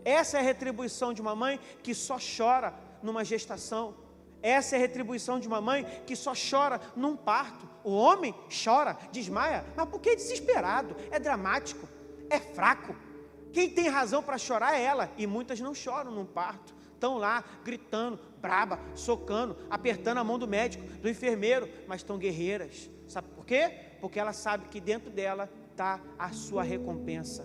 Essa 0.05 0.37
é 0.37 0.39
a 0.39 0.43
retribuição 0.43 1.13
de 1.13 1.21
uma 1.21 1.35
mãe 1.35 1.59
que 1.83 1.93
só 1.93 2.17
chora 2.17 2.73
numa 3.03 3.23
gestação, 3.23 3.95
Essa 4.41 4.75
é 4.75 4.77
a 4.77 4.81
retribuição 4.81 5.39
de 5.39 5.47
uma 5.47 5.61
mãe 5.61 5.85
que 6.05 6.15
só 6.15 6.33
chora 6.33 6.81
num 6.95 7.15
parto. 7.15 7.67
O 7.83 7.91
homem 7.91 8.33
chora, 8.63 8.97
desmaia, 9.11 9.65
mas 9.75 9.87
por 9.89 9.99
que 9.99 10.09
é 10.09 10.15
desesperado? 10.15 10.95
É 11.11 11.19
dramático, 11.19 11.87
é 12.29 12.39
fraco. 12.39 12.95
Quem 13.53 13.69
tem 13.69 13.87
razão 13.87 14.23
para 14.23 14.37
chorar 14.37 14.75
é 14.75 14.83
ela, 14.83 15.11
e 15.17 15.27
muitas 15.27 15.59
não 15.59 15.75
choram 15.75 16.11
num 16.11 16.25
parto. 16.25 16.73
Estão 16.93 17.17
lá 17.17 17.43
gritando, 17.63 18.19
braba, 18.39 18.79
socando, 18.95 19.57
apertando 19.69 20.19
a 20.19 20.23
mão 20.23 20.37
do 20.37 20.47
médico, 20.47 20.83
do 20.97 21.09
enfermeiro, 21.09 21.67
mas 21.87 22.01
estão 22.01 22.17
guerreiras. 22.17 22.89
Sabe 23.07 23.27
por 23.29 23.45
quê? 23.45 23.73
Porque 23.99 24.19
ela 24.19 24.33
sabe 24.33 24.67
que 24.69 24.79
dentro 24.79 25.09
dela 25.09 25.49
está 25.71 25.99
a 26.17 26.31
sua 26.31 26.63
recompensa. 26.63 27.43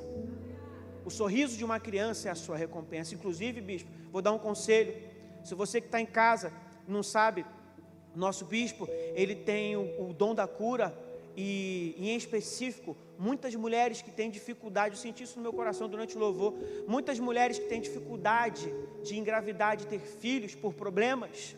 O 1.05 1.11
sorriso 1.11 1.57
de 1.57 1.65
uma 1.65 1.81
criança 1.81 2.29
é 2.29 2.31
a 2.31 2.35
sua 2.35 2.57
recompensa. 2.57 3.15
Inclusive, 3.15 3.61
bispo, 3.61 3.91
vou 4.11 4.21
dar 4.21 4.33
um 4.33 4.39
conselho. 4.39 4.95
Se 5.43 5.55
você 5.55 5.81
que 5.81 5.87
está 5.87 6.01
em 6.01 6.07
casa 6.07 6.53
não 6.87 7.03
sabe, 7.03 7.45
nosso 8.15 8.45
bispo, 8.45 8.89
ele 9.15 9.35
tem 9.35 9.77
o, 9.77 10.11
o 10.11 10.15
dom 10.15 10.35
da 10.35 10.47
cura 10.47 10.97
e, 11.37 11.95
em 11.99 12.17
específico, 12.17 12.97
muitas 13.19 13.55
mulheres 13.55 14.01
que 14.01 14.11
têm 14.11 14.31
dificuldade, 14.31 14.95
eu 14.95 15.01
senti 15.01 15.23
isso 15.23 15.37
no 15.37 15.43
meu 15.43 15.53
coração 15.53 15.89
durante 15.89 16.17
o 16.17 16.21
louvor, 16.21 16.55
muitas 16.89 17.19
mulheres 17.19 17.59
que 17.59 17.67
têm 17.67 17.81
dificuldade 17.81 18.73
de 19.03 19.19
engravidar, 19.19 19.77
de 19.77 19.87
ter 19.87 20.01
filhos 20.01 20.55
por 20.55 20.73
problemas, 20.73 21.55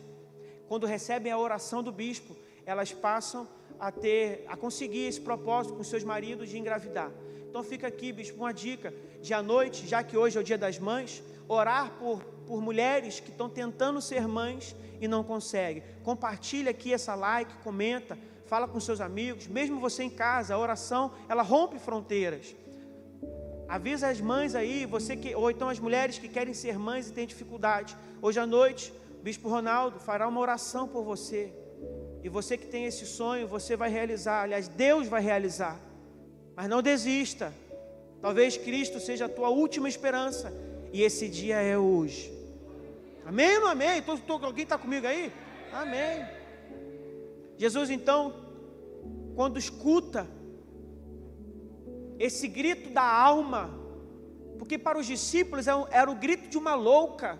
quando 0.67 0.85
recebem 0.85 1.31
a 1.31 1.37
oração 1.37 1.81
do 1.81 1.91
bispo, 1.91 2.35
elas 2.65 2.91
passam 2.91 3.47
a 3.79 3.91
ter, 3.91 4.43
a 4.47 4.57
conseguir 4.57 5.05
esse 5.07 5.21
propósito 5.21 5.75
com 5.75 5.83
seus 5.83 6.03
maridos 6.03 6.49
de 6.49 6.59
engravidar. 6.59 7.11
Então 7.49 7.63
fica 7.63 7.87
aqui, 7.87 8.11
bispo, 8.11 8.37
uma 8.37 8.53
dica 8.53 8.93
de 9.21 9.33
à 9.33 9.41
noite, 9.41 9.87
já 9.87 10.03
que 10.03 10.15
hoje 10.15 10.37
é 10.37 10.41
o 10.41 10.43
dia 10.43 10.57
das 10.57 10.77
mães, 10.77 11.23
orar 11.49 11.93
por, 11.97 12.23
por 12.45 12.61
mulheres 12.61 13.19
que 13.19 13.31
estão 13.31 13.49
tentando 13.49 13.99
ser 14.01 14.27
mães 14.27 14.75
e 15.01 15.07
não 15.07 15.23
conseguem. 15.23 15.83
Compartilha 16.03 16.69
aqui 16.69 16.93
essa 16.93 17.15
like, 17.15 17.53
comenta, 17.63 18.17
fala 18.45 18.67
com 18.67 18.79
seus 18.79 19.01
amigos, 19.01 19.47
mesmo 19.47 19.79
você 19.79 20.03
em 20.03 20.09
casa, 20.09 20.53
a 20.53 20.59
oração, 20.59 21.11
ela 21.27 21.41
rompe 21.41 21.79
fronteiras. 21.79 22.55
Avisa 23.67 24.07
as 24.07 24.21
mães 24.21 24.55
aí, 24.55 24.85
você 24.85 25.15
que, 25.15 25.35
ou 25.35 25.49
então 25.49 25.69
as 25.69 25.79
mulheres 25.79 26.17
que 26.17 26.27
querem 26.27 26.53
ser 26.53 26.77
mães 26.77 27.09
e 27.09 27.13
têm 27.13 27.27
dificuldade. 27.27 27.97
Hoje 28.21 28.39
à 28.39 28.45
noite, 28.45 28.93
o 29.19 29.23
Bispo 29.23 29.49
Ronaldo 29.49 29.99
fará 29.99 30.27
uma 30.27 30.39
oração 30.39 30.87
por 30.87 31.03
você. 31.03 31.53
E 32.23 32.29
você 32.29 32.57
que 32.57 32.67
tem 32.67 32.85
esse 32.85 33.05
sonho, 33.05 33.47
você 33.47 33.75
vai 33.75 33.89
realizar. 33.89 34.43
Aliás, 34.43 34.67
Deus 34.67 35.07
vai 35.07 35.21
realizar. 35.21 35.79
Mas 36.55 36.67
não 36.67 36.81
desista. 36.81 37.53
Talvez 38.21 38.57
Cristo 38.57 38.99
seja 38.99 39.25
a 39.25 39.29
tua 39.29 39.49
última 39.49 39.87
esperança. 39.87 40.51
E 40.91 41.03
esse 41.03 41.27
dia 41.27 41.57
é 41.61 41.77
hoje. 41.77 42.33
Amém 43.25 43.55
ou 43.55 43.61
não 43.61 43.67
amém? 43.67 44.01
Tô, 44.01 44.17
tô, 44.17 44.33
alguém 44.43 44.63
está 44.63 44.77
comigo 44.77 45.05
aí? 45.05 45.31
Amém. 45.71 46.25
Jesus, 47.57 47.89
então, 47.89 48.33
quando 49.35 49.59
escuta 49.59 50.27
esse 52.17 52.47
grito 52.47 52.89
da 52.89 53.03
alma, 53.03 53.69
porque 54.57 54.77
para 54.77 54.97
os 54.97 55.05
discípulos 55.05 55.67
era, 55.67 55.87
era 55.91 56.11
o 56.11 56.15
grito 56.15 56.49
de 56.49 56.57
uma 56.57 56.73
louca, 56.73 57.39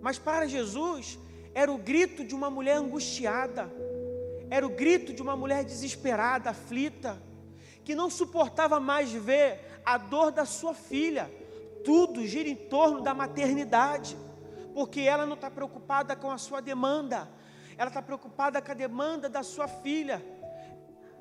mas 0.00 0.18
para 0.18 0.46
Jesus 0.46 1.18
era 1.54 1.72
o 1.72 1.78
grito 1.78 2.24
de 2.24 2.34
uma 2.34 2.50
mulher 2.50 2.76
angustiada, 2.76 3.70
era 4.50 4.66
o 4.66 4.70
grito 4.70 5.12
de 5.12 5.22
uma 5.22 5.36
mulher 5.36 5.64
desesperada, 5.64 6.50
aflita, 6.50 7.20
que 7.84 7.94
não 7.94 8.10
suportava 8.10 8.78
mais 8.80 9.12
ver 9.12 9.60
a 9.84 9.96
dor 9.96 10.30
da 10.30 10.44
sua 10.44 10.74
filha. 10.74 11.30
Tudo 11.88 12.26
gira 12.26 12.50
em 12.50 12.54
torno 12.54 13.00
da 13.00 13.14
maternidade, 13.14 14.14
porque 14.74 15.00
ela 15.00 15.24
não 15.24 15.32
está 15.32 15.50
preocupada 15.50 16.14
com 16.14 16.30
a 16.30 16.36
sua 16.36 16.60
demanda, 16.60 17.26
ela 17.78 17.88
está 17.88 18.02
preocupada 18.02 18.60
com 18.60 18.70
a 18.70 18.74
demanda 18.74 19.26
da 19.26 19.42
sua 19.42 19.66
filha. 19.66 20.22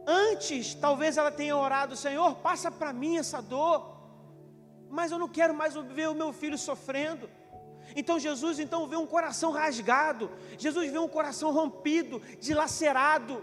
Antes, 0.05 0.73
talvez 0.73 1.15
ela 1.15 1.31
tenha 1.31 1.55
orado, 1.55 1.95
Senhor, 1.95 2.35
passa 2.35 2.69
para 2.69 2.91
mim 2.91 3.15
essa 3.15 3.41
dor, 3.41 3.97
mas 4.89 5.09
eu 5.09 5.17
não 5.17 5.29
quero 5.29 5.53
mais 5.53 5.73
ver 5.73 6.09
o 6.09 6.13
meu 6.13 6.33
filho 6.33 6.57
sofrendo. 6.57 7.29
Então 7.95 8.19
Jesus 8.19 8.59
então 8.59 8.89
vê 8.89 8.97
um 8.97 9.07
coração 9.07 9.53
rasgado, 9.53 10.29
Jesus 10.57 10.91
vê 10.91 10.99
um 10.99 11.07
coração 11.07 11.53
rompido, 11.53 12.21
dilacerado. 12.41 13.41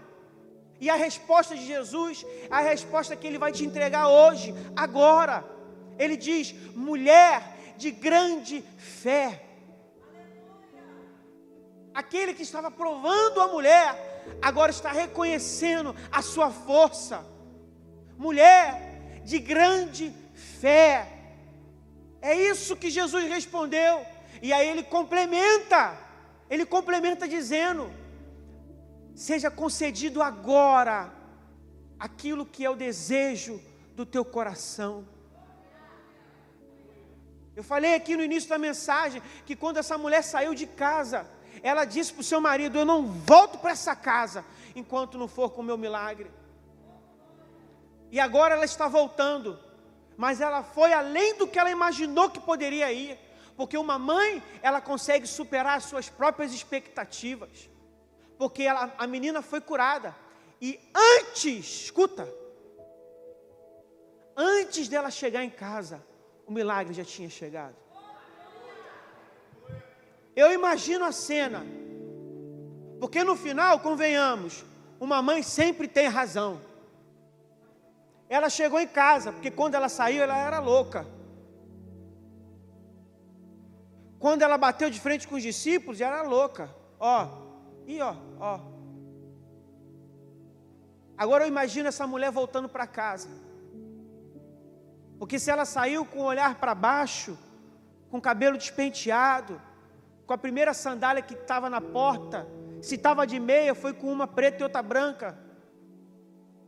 E 0.79 0.91
a 0.91 0.95
resposta 0.95 1.55
de 1.55 1.65
Jesus, 1.65 2.23
a 2.51 2.61
resposta 2.61 3.15
que 3.15 3.25
ele 3.25 3.39
vai 3.39 3.51
te 3.51 3.65
entregar 3.65 4.09
hoje, 4.09 4.53
agora. 4.75 5.54
Ele 5.97 6.17
diz: 6.17 6.53
mulher 6.75 7.55
de 7.77 7.91
grande 7.91 8.63
fé. 8.77 9.41
Aquele 11.93 12.33
que 12.33 12.43
estava 12.43 12.69
provando 12.69 13.39
a 13.39 13.47
mulher, 13.47 14.37
agora 14.41 14.71
está 14.71 14.91
reconhecendo 14.91 15.95
a 16.11 16.21
sua 16.21 16.51
força. 16.51 17.25
Mulher 18.17 19.21
de 19.23 19.39
grande 19.39 20.13
fé. 20.33 21.11
É 22.21 22.35
isso 22.35 22.75
que 22.75 22.89
Jesus 22.89 23.25
respondeu. 23.29 24.05
E 24.41 24.51
aí 24.51 24.67
ele 24.67 24.83
complementa, 24.83 25.97
ele 26.49 26.65
complementa 26.65 27.27
dizendo: 27.27 27.89
seja 29.15 29.49
concedido 29.49 30.21
agora 30.21 31.13
aquilo 31.97 32.45
que 32.45 32.65
é 32.65 32.69
o 32.69 32.75
desejo 32.75 33.61
do 33.95 34.05
teu 34.05 34.25
coração. 34.25 35.14
Eu 37.55 37.63
falei 37.63 37.95
aqui 37.95 38.15
no 38.17 38.23
início 38.23 38.49
da 38.49 38.57
mensagem 38.57 39.21
que 39.45 39.55
quando 39.55 39.77
essa 39.77 39.97
mulher 39.97 40.21
saiu 40.23 40.53
de 40.53 40.67
casa, 40.67 41.27
ela 41.63 41.85
disse 41.85 42.13
para 42.13 42.21
o 42.21 42.23
seu 42.23 42.41
marido: 42.41 42.77
Eu 42.77 42.85
não 42.85 43.05
volto 43.07 43.57
para 43.59 43.71
essa 43.71 43.95
casa 43.95 44.43
enquanto 44.75 45.17
não 45.17 45.27
for 45.27 45.51
com 45.51 45.61
o 45.61 45.65
meu 45.65 45.77
milagre. 45.77 46.31
E 48.11 48.19
agora 48.19 48.55
ela 48.55 48.65
está 48.65 48.87
voltando, 48.87 49.59
mas 50.15 50.41
ela 50.41 50.63
foi 50.63 50.93
além 50.93 51.37
do 51.37 51.47
que 51.47 51.57
ela 51.57 51.71
imaginou 51.71 52.29
que 52.29 52.39
poderia 52.39 52.91
ir 52.91 53.17
porque 53.55 53.77
uma 53.77 53.97
mãe, 53.97 54.43
ela 54.61 54.81
consegue 54.81 55.25
superar 55.25 55.77
as 55.77 55.85
suas 55.85 56.09
próprias 56.09 56.53
expectativas, 56.53 57.69
porque 58.37 58.63
ela, 58.63 58.93
a 58.97 59.07
menina 59.07 59.41
foi 59.41 59.61
curada, 59.61 60.15
e 60.61 60.79
antes, 60.93 61.83
escuta, 61.83 62.27
antes 64.35 64.87
dela 64.87 65.09
chegar 65.09 65.43
em 65.43 65.49
casa, 65.49 66.03
o 66.45 66.51
milagre 66.51 66.93
já 66.93 67.03
tinha 67.03 67.29
chegado. 67.29 67.75
Eu 70.35 70.51
imagino 70.51 71.05
a 71.05 71.11
cena, 71.11 71.65
porque 72.99 73.23
no 73.23 73.35
final, 73.35 73.79
convenhamos, 73.79 74.65
uma 74.99 75.21
mãe 75.21 75.41
sempre 75.41 75.87
tem 75.87 76.07
razão. 76.07 76.61
Ela 78.27 78.49
chegou 78.49 78.79
em 78.79 78.87
casa, 78.87 79.31
porque 79.31 79.51
quando 79.51 79.75
ela 79.75 79.87
saiu, 79.87 80.23
ela 80.23 80.37
era 80.37 80.59
louca. 80.59 81.05
Quando 84.19 84.41
ela 84.41 84.57
bateu 84.57 84.89
de 84.89 84.99
frente 84.99 85.27
com 85.27 85.35
os 85.35 85.43
discípulos, 85.43 86.01
ela 86.01 86.19
era 86.19 86.27
louca. 86.27 86.69
Ó, 86.99 87.27
e 87.85 88.01
ó, 88.01 88.15
ó. 88.39 88.59
Agora 91.17 91.43
eu 91.43 91.47
imagino 91.47 91.87
essa 91.87 92.05
mulher 92.05 92.31
voltando 92.31 92.67
para 92.67 92.87
casa. 92.87 93.29
Porque 95.19 95.39
se 95.39 95.49
ela 95.49 95.65
saiu 95.65 96.05
com 96.05 96.19
o 96.19 96.25
olhar 96.25 96.55
para 96.55 96.75
baixo, 96.75 97.37
com 98.09 98.17
o 98.17 98.21
cabelo 98.21 98.57
despenteado, 98.57 99.61
com 100.25 100.33
a 100.33 100.37
primeira 100.37 100.73
sandália 100.73 101.21
que 101.21 101.33
estava 101.33 101.69
na 101.69 101.79
porta, 101.79 102.47
se 102.81 102.95
estava 102.95 103.25
de 103.25 103.39
meia, 103.39 103.73
foi 103.73 103.93
com 103.93 104.11
uma 104.11 104.27
preta 104.27 104.61
e 104.61 104.63
outra 104.63 104.81
branca. 104.81 105.37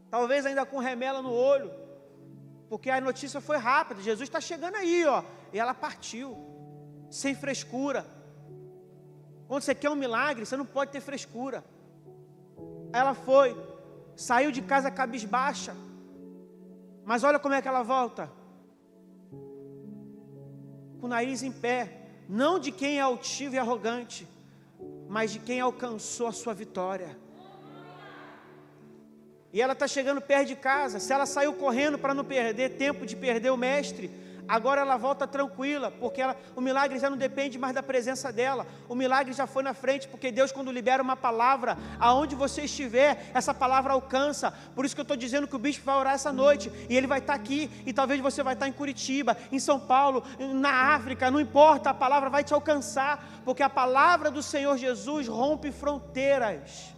Talvez 0.10 0.45
ainda 0.45 0.65
com 0.65 0.79
remela 0.79 1.21
no 1.21 1.31
olho. 1.31 1.71
Porque 2.69 2.89
a 2.89 2.99
notícia 2.99 3.39
foi 3.39 3.57
rápida. 3.57 4.01
Jesus 4.01 4.27
está 4.27 4.41
chegando 4.41 4.75
aí, 4.75 5.05
ó. 5.05 5.23
E 5.53 5.60
ela 5.60 5.73
partiu 5.73 6.38
sem 7.10 7.36
frescura. 7.36 8.05
Quando 9.47 9.62
você 9.62 9.73
quer 9.73 9.89
um 9.89 9.95
milagre, 9.95 10.45
você 10.45 10.57
não 10.57 10.65
pode 10.65 10.91
ter 10.91 11.01
frescura. 11.01 11.63
Ela 12.91 13.13
foi, 13.13 13.55
saiu 14.15 14.51
de 14.51 14.62
casa 14.62 14.91
cabisbaixa, 14.91 15.75
mas 17.07 17.23
olha 17.23 17.39
como 17.39 17.55
é 17.55 17.61
que 17.61 17.67
ela 17.69 17.83
volta 17.83 18.29
com 20.99 21.05
o 21.05 21.07
nariz 21.07 21.41
em 21.41 21.53
pé, 21.53 22.01
não 22.27 22.59
de 22.59 22.69
quem 22.69 22.97
é 22.97 23.01
altivo 23.01 23.55
e 23.55 23.57
arrogante, 23.57 24.27
mas 25.07 25.31
de 25.31 25.39
quem 25.39 25.61
alcançou 25.61 26.27
a 26.27 26.33
sua 26.33 26.53
vitória. 26.53 27.17
E 29.53 29.61
ela 29.61 29.71
está 29.71 29.87
chegando 29.87 30.19
perto 30.19 30.49
de 30.49 30.57
casa. 30.57 30.99
Se 30.99 31.13
ela 31.13 31.25
saiu 31.25 31.53
correndo 31.53 31.97
para 31.97 32.13
não 32.13 32.25
perder 32.25 32.71
tempo 32.71 33.05
de 33.05 33.15
perder 33.15 33.51
o 33.51 33.57
mestre, 33.57 34.11
Agora 34.47 34.81
ela 34.81 34.95
volta 34.95 35.27
tranquila, 35.27 35.91
porque 35.91 36.21
ela, 36.21 36.36
o 36.55 36.62
milagre 36.62 36.97
já 36.99 37.10
não 37.10 37.17
depende 37.17 37.57
mais 37.57 37.75
da 37.75 37.83
presença 37.83 38.31
dela. 38.31 38.65
O 38.88 38.95
milagre 38.95 39.33
já 39.33 39.45
foi 39.45 39.62
na 39.62 39.73
frente, 39.73 40.07
porque 40.07 40.31
Deus, 40.31 40.51
quando 40.51 40.71
libera 40.71 41.03
uma 41.03 41.17
palavra, 41.17 41.77
aonde 41.99 42.33
você 42.33 42.62
estiver, 42.62 43.29
essa 43.33 43.53
palavra 43.53 43.93
alcança. 43.93 44.51
Por 44.73 44.86
isso 44.86 44.95
que 44.95 45.01
eu 45.01 45.03
estou 45.03 45.17
dizendo 45.17 45.47
que 45.47 45.55
o 45.55 45.60
bispo 45.60 45.86
vai 45.86 45.97
orar 45.97 46.13
essa 46.13 46.31
noite, 46.31 46.71
e 46.89 46.95
ele 46.95 47.07
vai 47.07 47.19
estar 47.19 47.33
aqui, 47.33 47.69
e 47.86 47.91
talvez 47.91 48.21
você 48.21 48.41
vai 48.41 48.53
estar 48.53 48.67
em 48.67 48.71
Curitiba, 48.71 49.36
em 49.51 49.60
São 49.60 49.79
Paulo, 49.79 50.23
na 50.39 50.93
África, 50.95 51.29
não 51.29 51.41
importa, 51.41 51.89
a 51.89 51.93
palavra 51.93 52.29
vai 52.29 52.43
te 52.43 52.53
alcançar, 52.53 53.41
porque 53.43 53.62
a 53.62 53.69
palavra 53.69 54.31
do 54.31 54.41
Senhor 54.41 54.77
Jesus 54.77 55.27
rompe 55.27 55.71
fronteiras. 55.71 56.93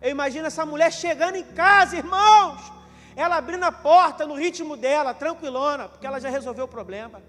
Eu 0.00 0.10
imagino 0.10 0.46
essa 0.48 0.66
mulher 0.66 0.92
chegando 0.92 1.36
em 1.36 1.44
casa, 1.44 1.96
irmãos 1.96 2.81
ela 3.14 3.36
abrindo 3.36 3.64
a 3.64 3.72
porta 3.72 4.26
no 4.26 4.34
ritmo 4.34 4.76
dela, 4.76 5.12
tranquilona, 5.14 5.88
porque 5.88 6.06
ela 6.06 6.20
já 6.20 6.28
resolveu 6.28 6.64
o 6.64 6.68
problema. 6.68 7.22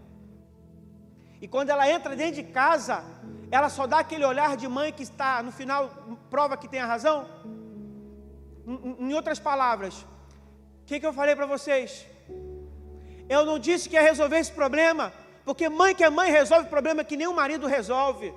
E 1.41 1.47
quando 1.47 1.69
ela 1.69 1.89
entra 1.89 2.15
dentro 2.15 2.35
de 2.35 2.43
casa, 2.43 3.03
ela 3.51 3.69
só 3.69 3.85
dá 3.85 3.99
aquele 3.99 4.25
olhar 4.25 4.55
de 4.55 4.67
mãe 4.67 4.93
que 4.93 5.03
está, 5.03 5.43
no 5.43 5.51
final, 5.51 5.89
prova 6.29 6.55
que 6.55 6.67
tem 6.67 6.79
a 6.79 6.85
razão. 6.85 7.27
Em 8.65 9.13
outras 9.13 9.39
palavras, 9.39 10.01
o 10.01 10.85
que, 10.85 10.99
que 10.99 11.05
eu 11.05 11.13
falei 11.13 11.35
para 11.35 11.45
vocês? 11.45 12.05
Eu 13.27 13.45
não 13.45 13.59
disse 13.59 13.89
que 13.89 13.95
ia 13.95 14.01
resolver 14.01 14.37
esse 14.37 14.51
problema, 14.51 15.11
porque 15.43 15.67
mãe 15.67 15.93
que 15.93 16.03
é 16.03 16.09
mãe 16.09 16.31
resolve 16.31 16.69
problema 16.69 17.03
que 17.03 17.27
o 17.27 17.35
marido 17.35 17.67
resolve. 17.67 18.33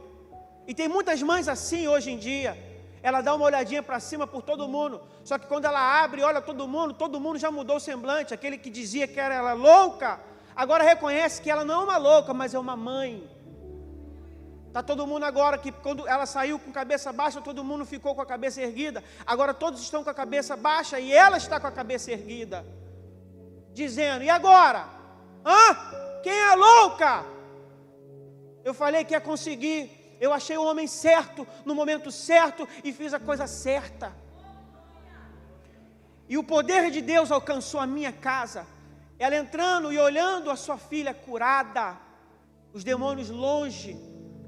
E 0.66 0.74
tem 0.74 0.88
muitas 0.88 1.22
mães 1.22 1.46
assim 1.46 1.86
hoje 1.86 2.10
em 2.10 2.18
dia 2.18 2.65
ela 3.06 3.20
dá 3.20 3.32
uma 3.36 3.44
olhadinha 3.44 3.84
para 3.84 4.00
cima 4.00 4.26
por 4.26 4.42
todo 4.42 4.66
mundo. 4.66 5.00
Só 5.22 5.38
que 5.38 5.46
quando 5.46 5.64
ela 5.64 6.02
abre, 6.02 6.24
olha 6.24 6.40
todo 6.40 6.66
mundo, 6.66 6.92
todo 6.92 7.20
mundo 7.20 7.38
já 7.38 7.52
mudou 7.52 7.76
o 7.76 7.80
semblante. 7.80 8.34
Aquele 8.34 8.58
que 8.58 8.68
dizia 8.68 9.06
que 9.06 9.20
era 9.20 9.32
ela 9.32 9.52
louca, 9.52 10.18
agora 10.56 10.82
reconhece 10.82 11.40
que 11.40 11.48
ela 11.48 11.64
não 11.64 11.82
é 11.82 11.84
uma 11.84 11.96
louca, 11.98 12.34
mas 12.34 12.52
é 12.52 12.58
uma 12.58 12.74
mãe. 12.74 13.30
Tá 14.72 14.82
todo 14.82 15.06
mundo 15.06 15.22
agora 15.22 15.56
que 15.56 15.70
quando 15.70 16.08
ela 16.08 16.26
saiu 16.26 16.58
com 16.58 16.72
cabeça 16.72 17.12
baixa, 17.12 17.40
todo 17.40 17.62
mundo 17.62 17.86
ficou 17.86 18.12
com 18.12 18.22
a 18.22 18.26
cabeça 18.26 18.60
erguida. 18.60 19.04
Agora 19.24 19.54
todos 19.54 19.80
estão 19.80 20.02
com 20.02 20.10
a 20.10 20.14
cabeça 20.14 20.56
baixa 20.56 20.98
e 20.98 21.12
ela 21.12 21.36
está 21.36 21.60
com 21.60 21.68
a 21.68 21.70
cabeça 21.70 22.10
erguida. 22.10 22.66
Dizendo: 23.72 24.24
"E 24.24 24.30
agora? 24.30 24.84
Hã? 25.44 25.76
Quem 26.24 26.36
é 26.36 26.56
louca?" 26.56 27.24
Eu 28.64 28.74
falei 28.74 29.04
que 29.04 29.14
ia 29.14 29.20
conseguir 29.20 30.05
eu 30.20 30.32
achei 30.32 30.56
o 30.56 30.64
homem 30.64 30.86
certo, 30.86 31.46
no 31.64 31.74
momento 31.74 32.10
certo 32.10 32.68
e 32.82 32.92
fiz 32.92 33.12
a 33.12 33.20
coisa 33.20 33.46
certa. 33.46 34.12
E 36.28 36.36
o 36.36 36.42
poder 36.42 36.90
de 36.90 37.00
Deus 37.00 37.30
alcançou 37.30 37.78
a 37.80 37.86
minha 37.86 38.12
casa. 38.12 38.66
Ela 39.18 39.36
entrando 39.36 39.92
e 39.92 39.98
olhando 39.98 40.50
a 40.50 40.56
sua 40.56 40.76
filha 40.76 41.14
curada, 41.14 41.96
os 42.72 42.82
demônios 42.82 43.30
longe, 43.30 43.96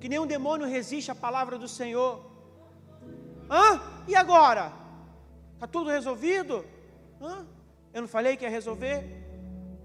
que 0.00 0.08
nenhum 0.08 0.26
demônio 0.26 0.66
resiste 0.66 1.10
à 1.10 1.14
palavra 1.14 1.58
do 1.58 1.68
Senhor. 1.68 2.24
Hã? 3.50 3.80
E 4.06 4.14
agora? 4.14 4.72
Está 5.54 5.66
tudo 5.66 5.90
resolvido? 5.90 6.64
Hã? 7.20 7.46
Eu 7.94 8.02
não 8.02 8.08
falei 8.08 8.36
que 8.36 8.44
ia 8.44 8.50
resolver? 8.50 9.04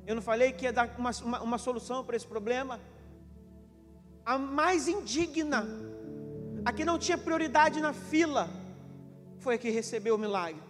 Eu 0.06 0.16
não 0.16 0.22
falei 0.22 0.52
que 0.52 0.66
ia 0.66 0.74
dar 0.74 0.94
uma, 0.98 1.12
uma, 1.24 1.42
uma 1.42 1.58
solução 1.58 2.04
para 2.04 2.16
esse 2.16 2.28
problema? 2.28 2.80
A 4.26 4.38
mais 4.38 4.88
indigna, 4.88 5.68
a 6.66 6.72
que 6.72 6.86
não 6.86 6.98
tinha 6.98 7.18
prioridade 7.18 7.82
na 7.82 7.94
fila, 7.94 8.50
foi 9.40 9.56
a 9.56 9.58
que 9.58 9.70
recebeu 9.70 10.16
o 10.16 10.18
milagre. 10.18 10.62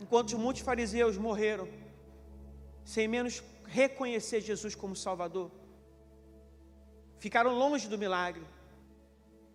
Enquanto 0.00 0.38
muitos 0.38 0.62
fariseus 0.62 1.16
morreram, 1.16 1.68
sem 2.84 3.06
menos 3.08 3.42
reconhecer 3.66 4.40
Jesus 4.40 4.74
como 4.74 4.96
Salvador, 4.96 5.50
ficaram 7.18 7.52
longe 7.52 7.88
do 7.88 7.98
milagre, 7.98 8.42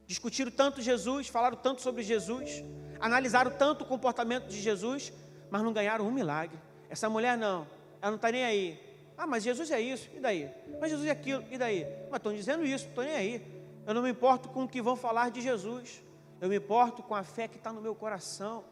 discutiram 0.06 0.52
tanto 0.52 0.82
Jesus, 0.82 1.28
falaram 1.28 1.58
tanto 1.58 1.82
sobre 1.82 2.04
Jesus, 2.04 2.63
analisaram 3.00 3.52
tanto 3.52 3.84
o 3.84 3.88
comportamento 3.88 4.47
de 4.47 4.62
Jesus, 4.62 5.12
mas 5.50 5.63
não 5.63 5.74
ganharam 5.74 6.06
um 6.08 6.12
milagre. 6.12 6.60
Essa 6.89 7.10
mulher 7.10 7.38
não, 7.38 7.67
ela 8.02 8.12
não 8.12 8.15
está 8.17 8.32
nem 8.32 8.43
aí. 8.43 8.90
Ah, 9.22 9.28
mas 9.28 9.44
Jesus 9.44 9.70
é 9.70 9.80
isso, 9.80 10.10
e 10.16 10.20
daí? 10.20 10.50
Mas 10.80 10.90
Jesus 10.90 11.08
é 11.08 11.12
aquilo, 11.12 11.46
e 11.52 11.56
daí? 11.56 11.86
Mas 12.10 12.18
estão 12.18 12.34
dizendo 12.34 12.66
isso, 12.66 12.88
estou 12.88 13.04
nem 13.04 13.14
aí. 13.14 13.64
Eu 13.86 13.94
não 13.94 14.02
me 14.02 14.10
importo 14.10 14.50
com 14.50 14.64
o 14.64 14.68
que 14.68 14.82
vão 14.82 14.96
falar 14.96 15.30
de 15.30 15.42
Jesus. 15.42 16.02
Eu 16.40 16.50
me 16.50 16.56
importo 16.56 17.04
com 17.04 17.14
a 17.14 17.22
fé 17.22 17.48
que 17.48 17.58
está 17.58 17.72
no 17.72 17.80
meu 17.80 17.94
coração. 17.94 18.64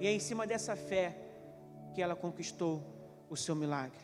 E 0.00 0.08
é 0.08 0.10
em 0.10 0.18
cima 0.18 0.48
dessa 0.48 0.74
fé 0.74 1.16
que 1.94 2.02
ela 2.02 2.16
conquistou 2.16 2.82
o 3.30 3.36
seu 3.36 3.54
milagre. 3.54 4.00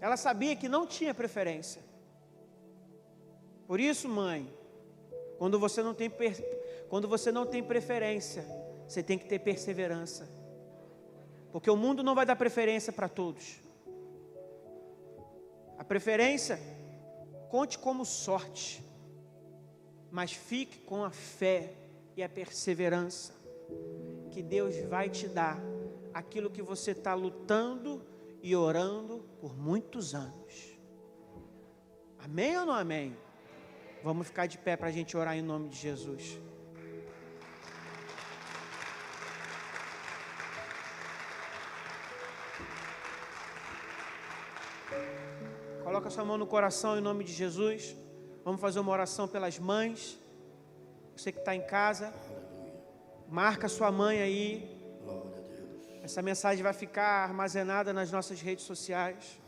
Ela 0.00 0.16
sabia 0.16 0.54
que 0.54 0.68
não 0.68 0.86
tinha 0.86 1.12
preferência. 1.12 1.82
Por 3.66 3.80
isso, 3.80 4.08
mãe, 4.08 4.48
quando 5.36 5.58
você 5.58 5.82
não 5.82 5.94
tem, 5.94 6.08
quando 6.88 7.08
você 7.08 7.32
não 7.32 7.44
tem 7.44 7.60
preferência, 7.60 8.59
você 8.90 9.04
tem 9.04 9.16
que 9.16 9.24
ter 9.24 9.38
perseverança. 9.38 10.28
Porque 11.52 11.70
o 11.70 11.76
mundo 11.76 12.02
não 12.02 12.12
vai 12.12 12.26
dar 12.26 12.34
preferência 12.34 12.92
para 12.92 13.08
todos. 13.08 13.60
A 15.78 15.84
preferência, 15.84 16.58
conte 17.48 17.78
como 17.78 18.04
sorte, 18.04 18.84
mas 20.10 20.32
fique 20.32 20.78
com 20.78 21.04
a 21.04 21.10
fé 21.10 21.72
e 22.16 22.22
a 22.22 22.28
perseverança, 22.28 23.32
que 24.32 24.42
Deus 24.42 24.76
vai 24.88 25.08
te 25.08 25.28
dar 25.28 25.60
aquilo 26.12 26.50
que 26.50 26.60
você 26.60 26.90
está 26.90 27.14
lutando 27.14 28.04
e 28.42 28.56
orando 28.56 29.24
por 29.40 29.56
muitos 29.56 30.16
anos. 30.16 30.76
Amém 32.18 32.58
ou 32.58 32.66
não 32.66 32.74
amém? 32.74 33.16
Vamos 34.02 34.26
ficar 34.26 34.46
de 34.46 34.58
pé 34.58 34.76
para 34.76 34.88
a 34.88 34.92
gente 34.92 35.16
orar 35.16 35.36
em 35.36 35.42
nome 35.42 35.68
de 35.68 35.76
Jesus. 35.76 36.40
Coloca 45.90 46.08
sua 46.08 46.24
mão 46.24 46.38
no 46.38 46.46
coração 46.46 46.96
em 46.96 47.00
nome 47.00 47.24
de 47.24 47.32
Jesus. 47.32 47.96
Vamos 48.44 48.60
fazer 48.60 48.78
uma 48.78 48.92
oração 48.92 49.26
pelas 49.26 49.58
mães. 49.58 50.16
Você 51.16 51.32
que 51.32 51.40
está 51.40 51.52
em 51.52 51.62
casa, 51.62 52.14
marca 53.28 53.66
sua 53.66 53.90
mãe 53.90 54.22
aí. 54.22 54.80
Essa 56.00 56.22
mensagem 56.22 56.62
vai 56.62 56.72
ficar 56.72 57.24
armazenada 57.24 57.92
nas 57.92 58.12
nossas 58.12 58.40
redes 58.40 58.64
sociais. 58.66 59.40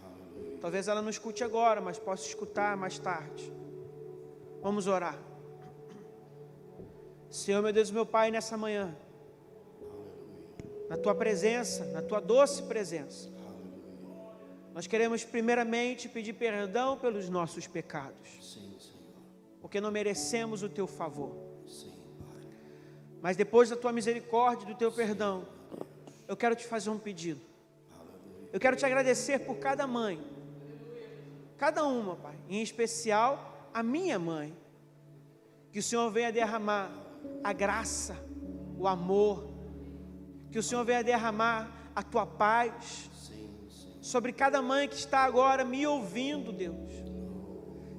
Talvez 0.61 0.89
ela 0.89 1.01
não 1.01 1.11
escute 1.11 1.45
agora, 1.45 1.81
mas 1.81 1.97
possa 2.01 2.27
escutar 2.27 2.77
mais 2.77 2.99
tarde. 2.99 3.53
Vamos 4.61 4.89
orar. 4.89 5.17
Senhor, 7.31 7.63
meu 7.63 7.73
Deus, 7.73 7.89
meu 7.93 8.05
Pai, 8.05 8.33
nessa 8.33 8.57
manhã, 8.57 8.97
na 10.89 10.97
tua 10.97 11.15
presença, 11.15 11.85
na 11.93 12.03
tua 12.03 12.21
doce 12.21 12.65
presença, 12.65 13.32
nós 14.75 14.87
queremos 14.87 15.25
primeiramente 15.25 16.09
pedir 16.09 16.33
perdão 16.33 16.97
pelos 16.97 17.29
nossos 17.29 17.67
pecados. 17.67 18.29
Sim, 18.41 18.73
porque 19.61 19.81
não 19.81 19.91
merecemos 19.91 20.63
o 20.63 20.69
teu 20.69 20.87
favor. 20.87 21.37
Sim, 21.67 21.95
Mas 23.21 23.37
depois 23.37 23.71
da 23.71 23.77
tua 23.77 23.93
misericórdia 23.93 24.65
e 24.65 24.73
do 24.73 24.75
teu 24.75 24.91
perdão, 24.91 25.47
eu 26.27 26.37
quero 26.37 26.57
te 26.57 26.67
fazer 26.67 26.91
um 26.91 26.99
pedido. 26.99 27.41
Eu 28.53 28.59
quero 28.59 28.77
te 28.77 28.85
agradecer 28.85 29.39
por 29.41 29.57
cada 29.59 29.87
mãe. 29.87 30.21
Cada 31.57 31.85
uma, 31.85 32.17
Pai, 32.17 32.35
em 32.49 32.61
especial 32.61 33.69
a 33.73 33.83
minha 33.83 34.19
mãe. 34.19 34.55
Que 35.71 35.79
o 35.79 35.83
Senhor 35.83 36.11
venha 36.11 36.33
derramar 36.33 36.91
a 37.43 37.53
graça, 37.53 38.17
o 38.77 38.87
amor, 38.87 39.49
que 40.51 40.59
o 40.59 40.63
Senhor 40.63 40.85
venha 40.85 41.03
derramar 41.03 41.91
a 41.95 42.03
tua 42.03 42.27
paz, 42.27 43.11
sobre 44.03 44.33
cada 44.33 44.61
mãe 44.61 44.89
que 44.89 44.97
está 44.97 45.21
agora 45.21 45.65
me 45.65 45.87
ouvindo, 45.87 46.53
Deus. 46.53 46.91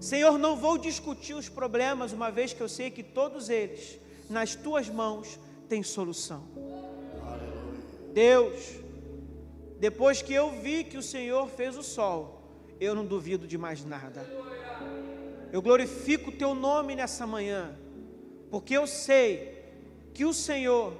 Senhor, 0.01 0.37
não 0.37 0.57
vou 0.57 0.77
discutir 0.77 1.33
os 1.33 1.47
problemas, 1.47 2.11
uma 2.11 2.29
vez 2.29 2.51
que 2.51 2.59
eu 2.61 2.67
sei 2.67 2.91
que 2.91 3.01
todos 3.01 3.49
eles, 3.49 3.97
nas 4.29 4.53
tuas 4.53 4.89
mãos, 4.89 5.39
têm 5.69 5.81
solução. 5.81 6.43
Deus, 8.13 8.75
depois 9.79 10.21
que 10.21 10.33
eu 10.33 10.51
vi 10.51 10.83
que 10.83 10.97
o 10.97 11.01
Senhor 11.01 11.47
fez 11.47 11.77
o 11.77 11.81
sol, 11.81 12.43
eu 12.81 12.93
não 12.93 13.05
duvido 13.05 13.47
de 13.47 13.57
mais 13.57 13.85
nada. 13.85 14.29
Eu 15.53 15.61
glorifico 15.61 16.31
o 16.31 16.35
teu 16.35 16.53
nome 16.53 16.95
nessa 16.95 17.25
manhã, 17.25 17.77
porque 18.51 18.75
eu 18.75 18.85
sei 18.85 19.63
que 20.13 20.25
o 20.25 20.33
Senhor 20.33 20.93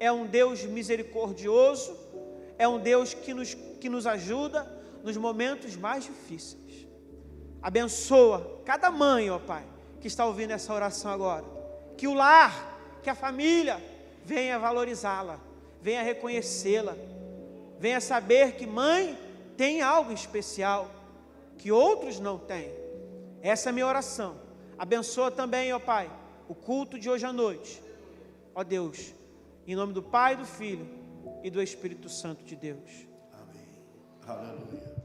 é 0.00 0.10
um 0.10 0.26
Deus 0.26 0.64
misericordioso, 0.64 1.96
é 2.58 2.66
um 2.66 2.80
Deus 2.80 3.14
que 3.14 3.32
nos 3.32 3.54
que 3.78 3.88
nos 3.88 4.06
ajuda 4.06 4.66
nos 5.02 5.16
momentos 5.16 5.76
mais 5.76 6.04
difíceis. 6.04 6.86
Abençoa 7.62 8.60
cada 8.64 8.90
mãe, 8.90 9.30
ó 9.30 9.38
Pai, 9.38 9.64
que 10.00 10.06
está 10.06 10.24
ouvindo 10.24 10.52
essa 10.52 10.72
oração 10.72 11.10
agora. 11.10 11.44
Que 11.96 12.06
o 12.06 12.14
lar, 12.14 12.98
que 13.02 13.10
a 13.10 13.14
família 13.14 13.82
venha 14.24 14.58
valorizá-la, 14.58 15.40
venha 15.80 16.02
reconhecê-la, 16.02 16.96
venha 17.78 18.00
saber 18.00 18.52
que 18.52 18.66
mãe 18.66 19.18
tem 19.56 19.82
algo 19.82 20.12
especial 20.12 20.90
que 21.56 21.72
outros 21.72 22.20
não 22.20 22.38
têm. 22.38 22.72
Essa 23.42 23.68
é 23.68 23.70
a 23.70 23.72
minha 23.72 23.86
oração. 23.86 24.36
Abençoa 24.78 25.30
também, 25.30 25.72
ó 25.72 25.78
Pai, 25.78 26.10
o 26.48 26.54
culto 26.54 26.98
de 26.98 27.10
hoje 27.10 27.26
à 27.26 27.32
noite. 27.32 27.82
Ó 28.54 28.62
Deus, 28.62 29.12
em 29.66 29.74
nome 29.74 29.92
do 29.92 30.02
Pai, 30.02 30.36
do 30.36 30.44
Filho 30.44 30.88
e 31.42 31.50
do 31.50 31.60
Espírito 31.60 32.08
Santo 32.08 32.44
de 32.44 32.54
Deus. 32.54 33.07
Amém. 34.28 34.50
Aleluia. 34.50 34.97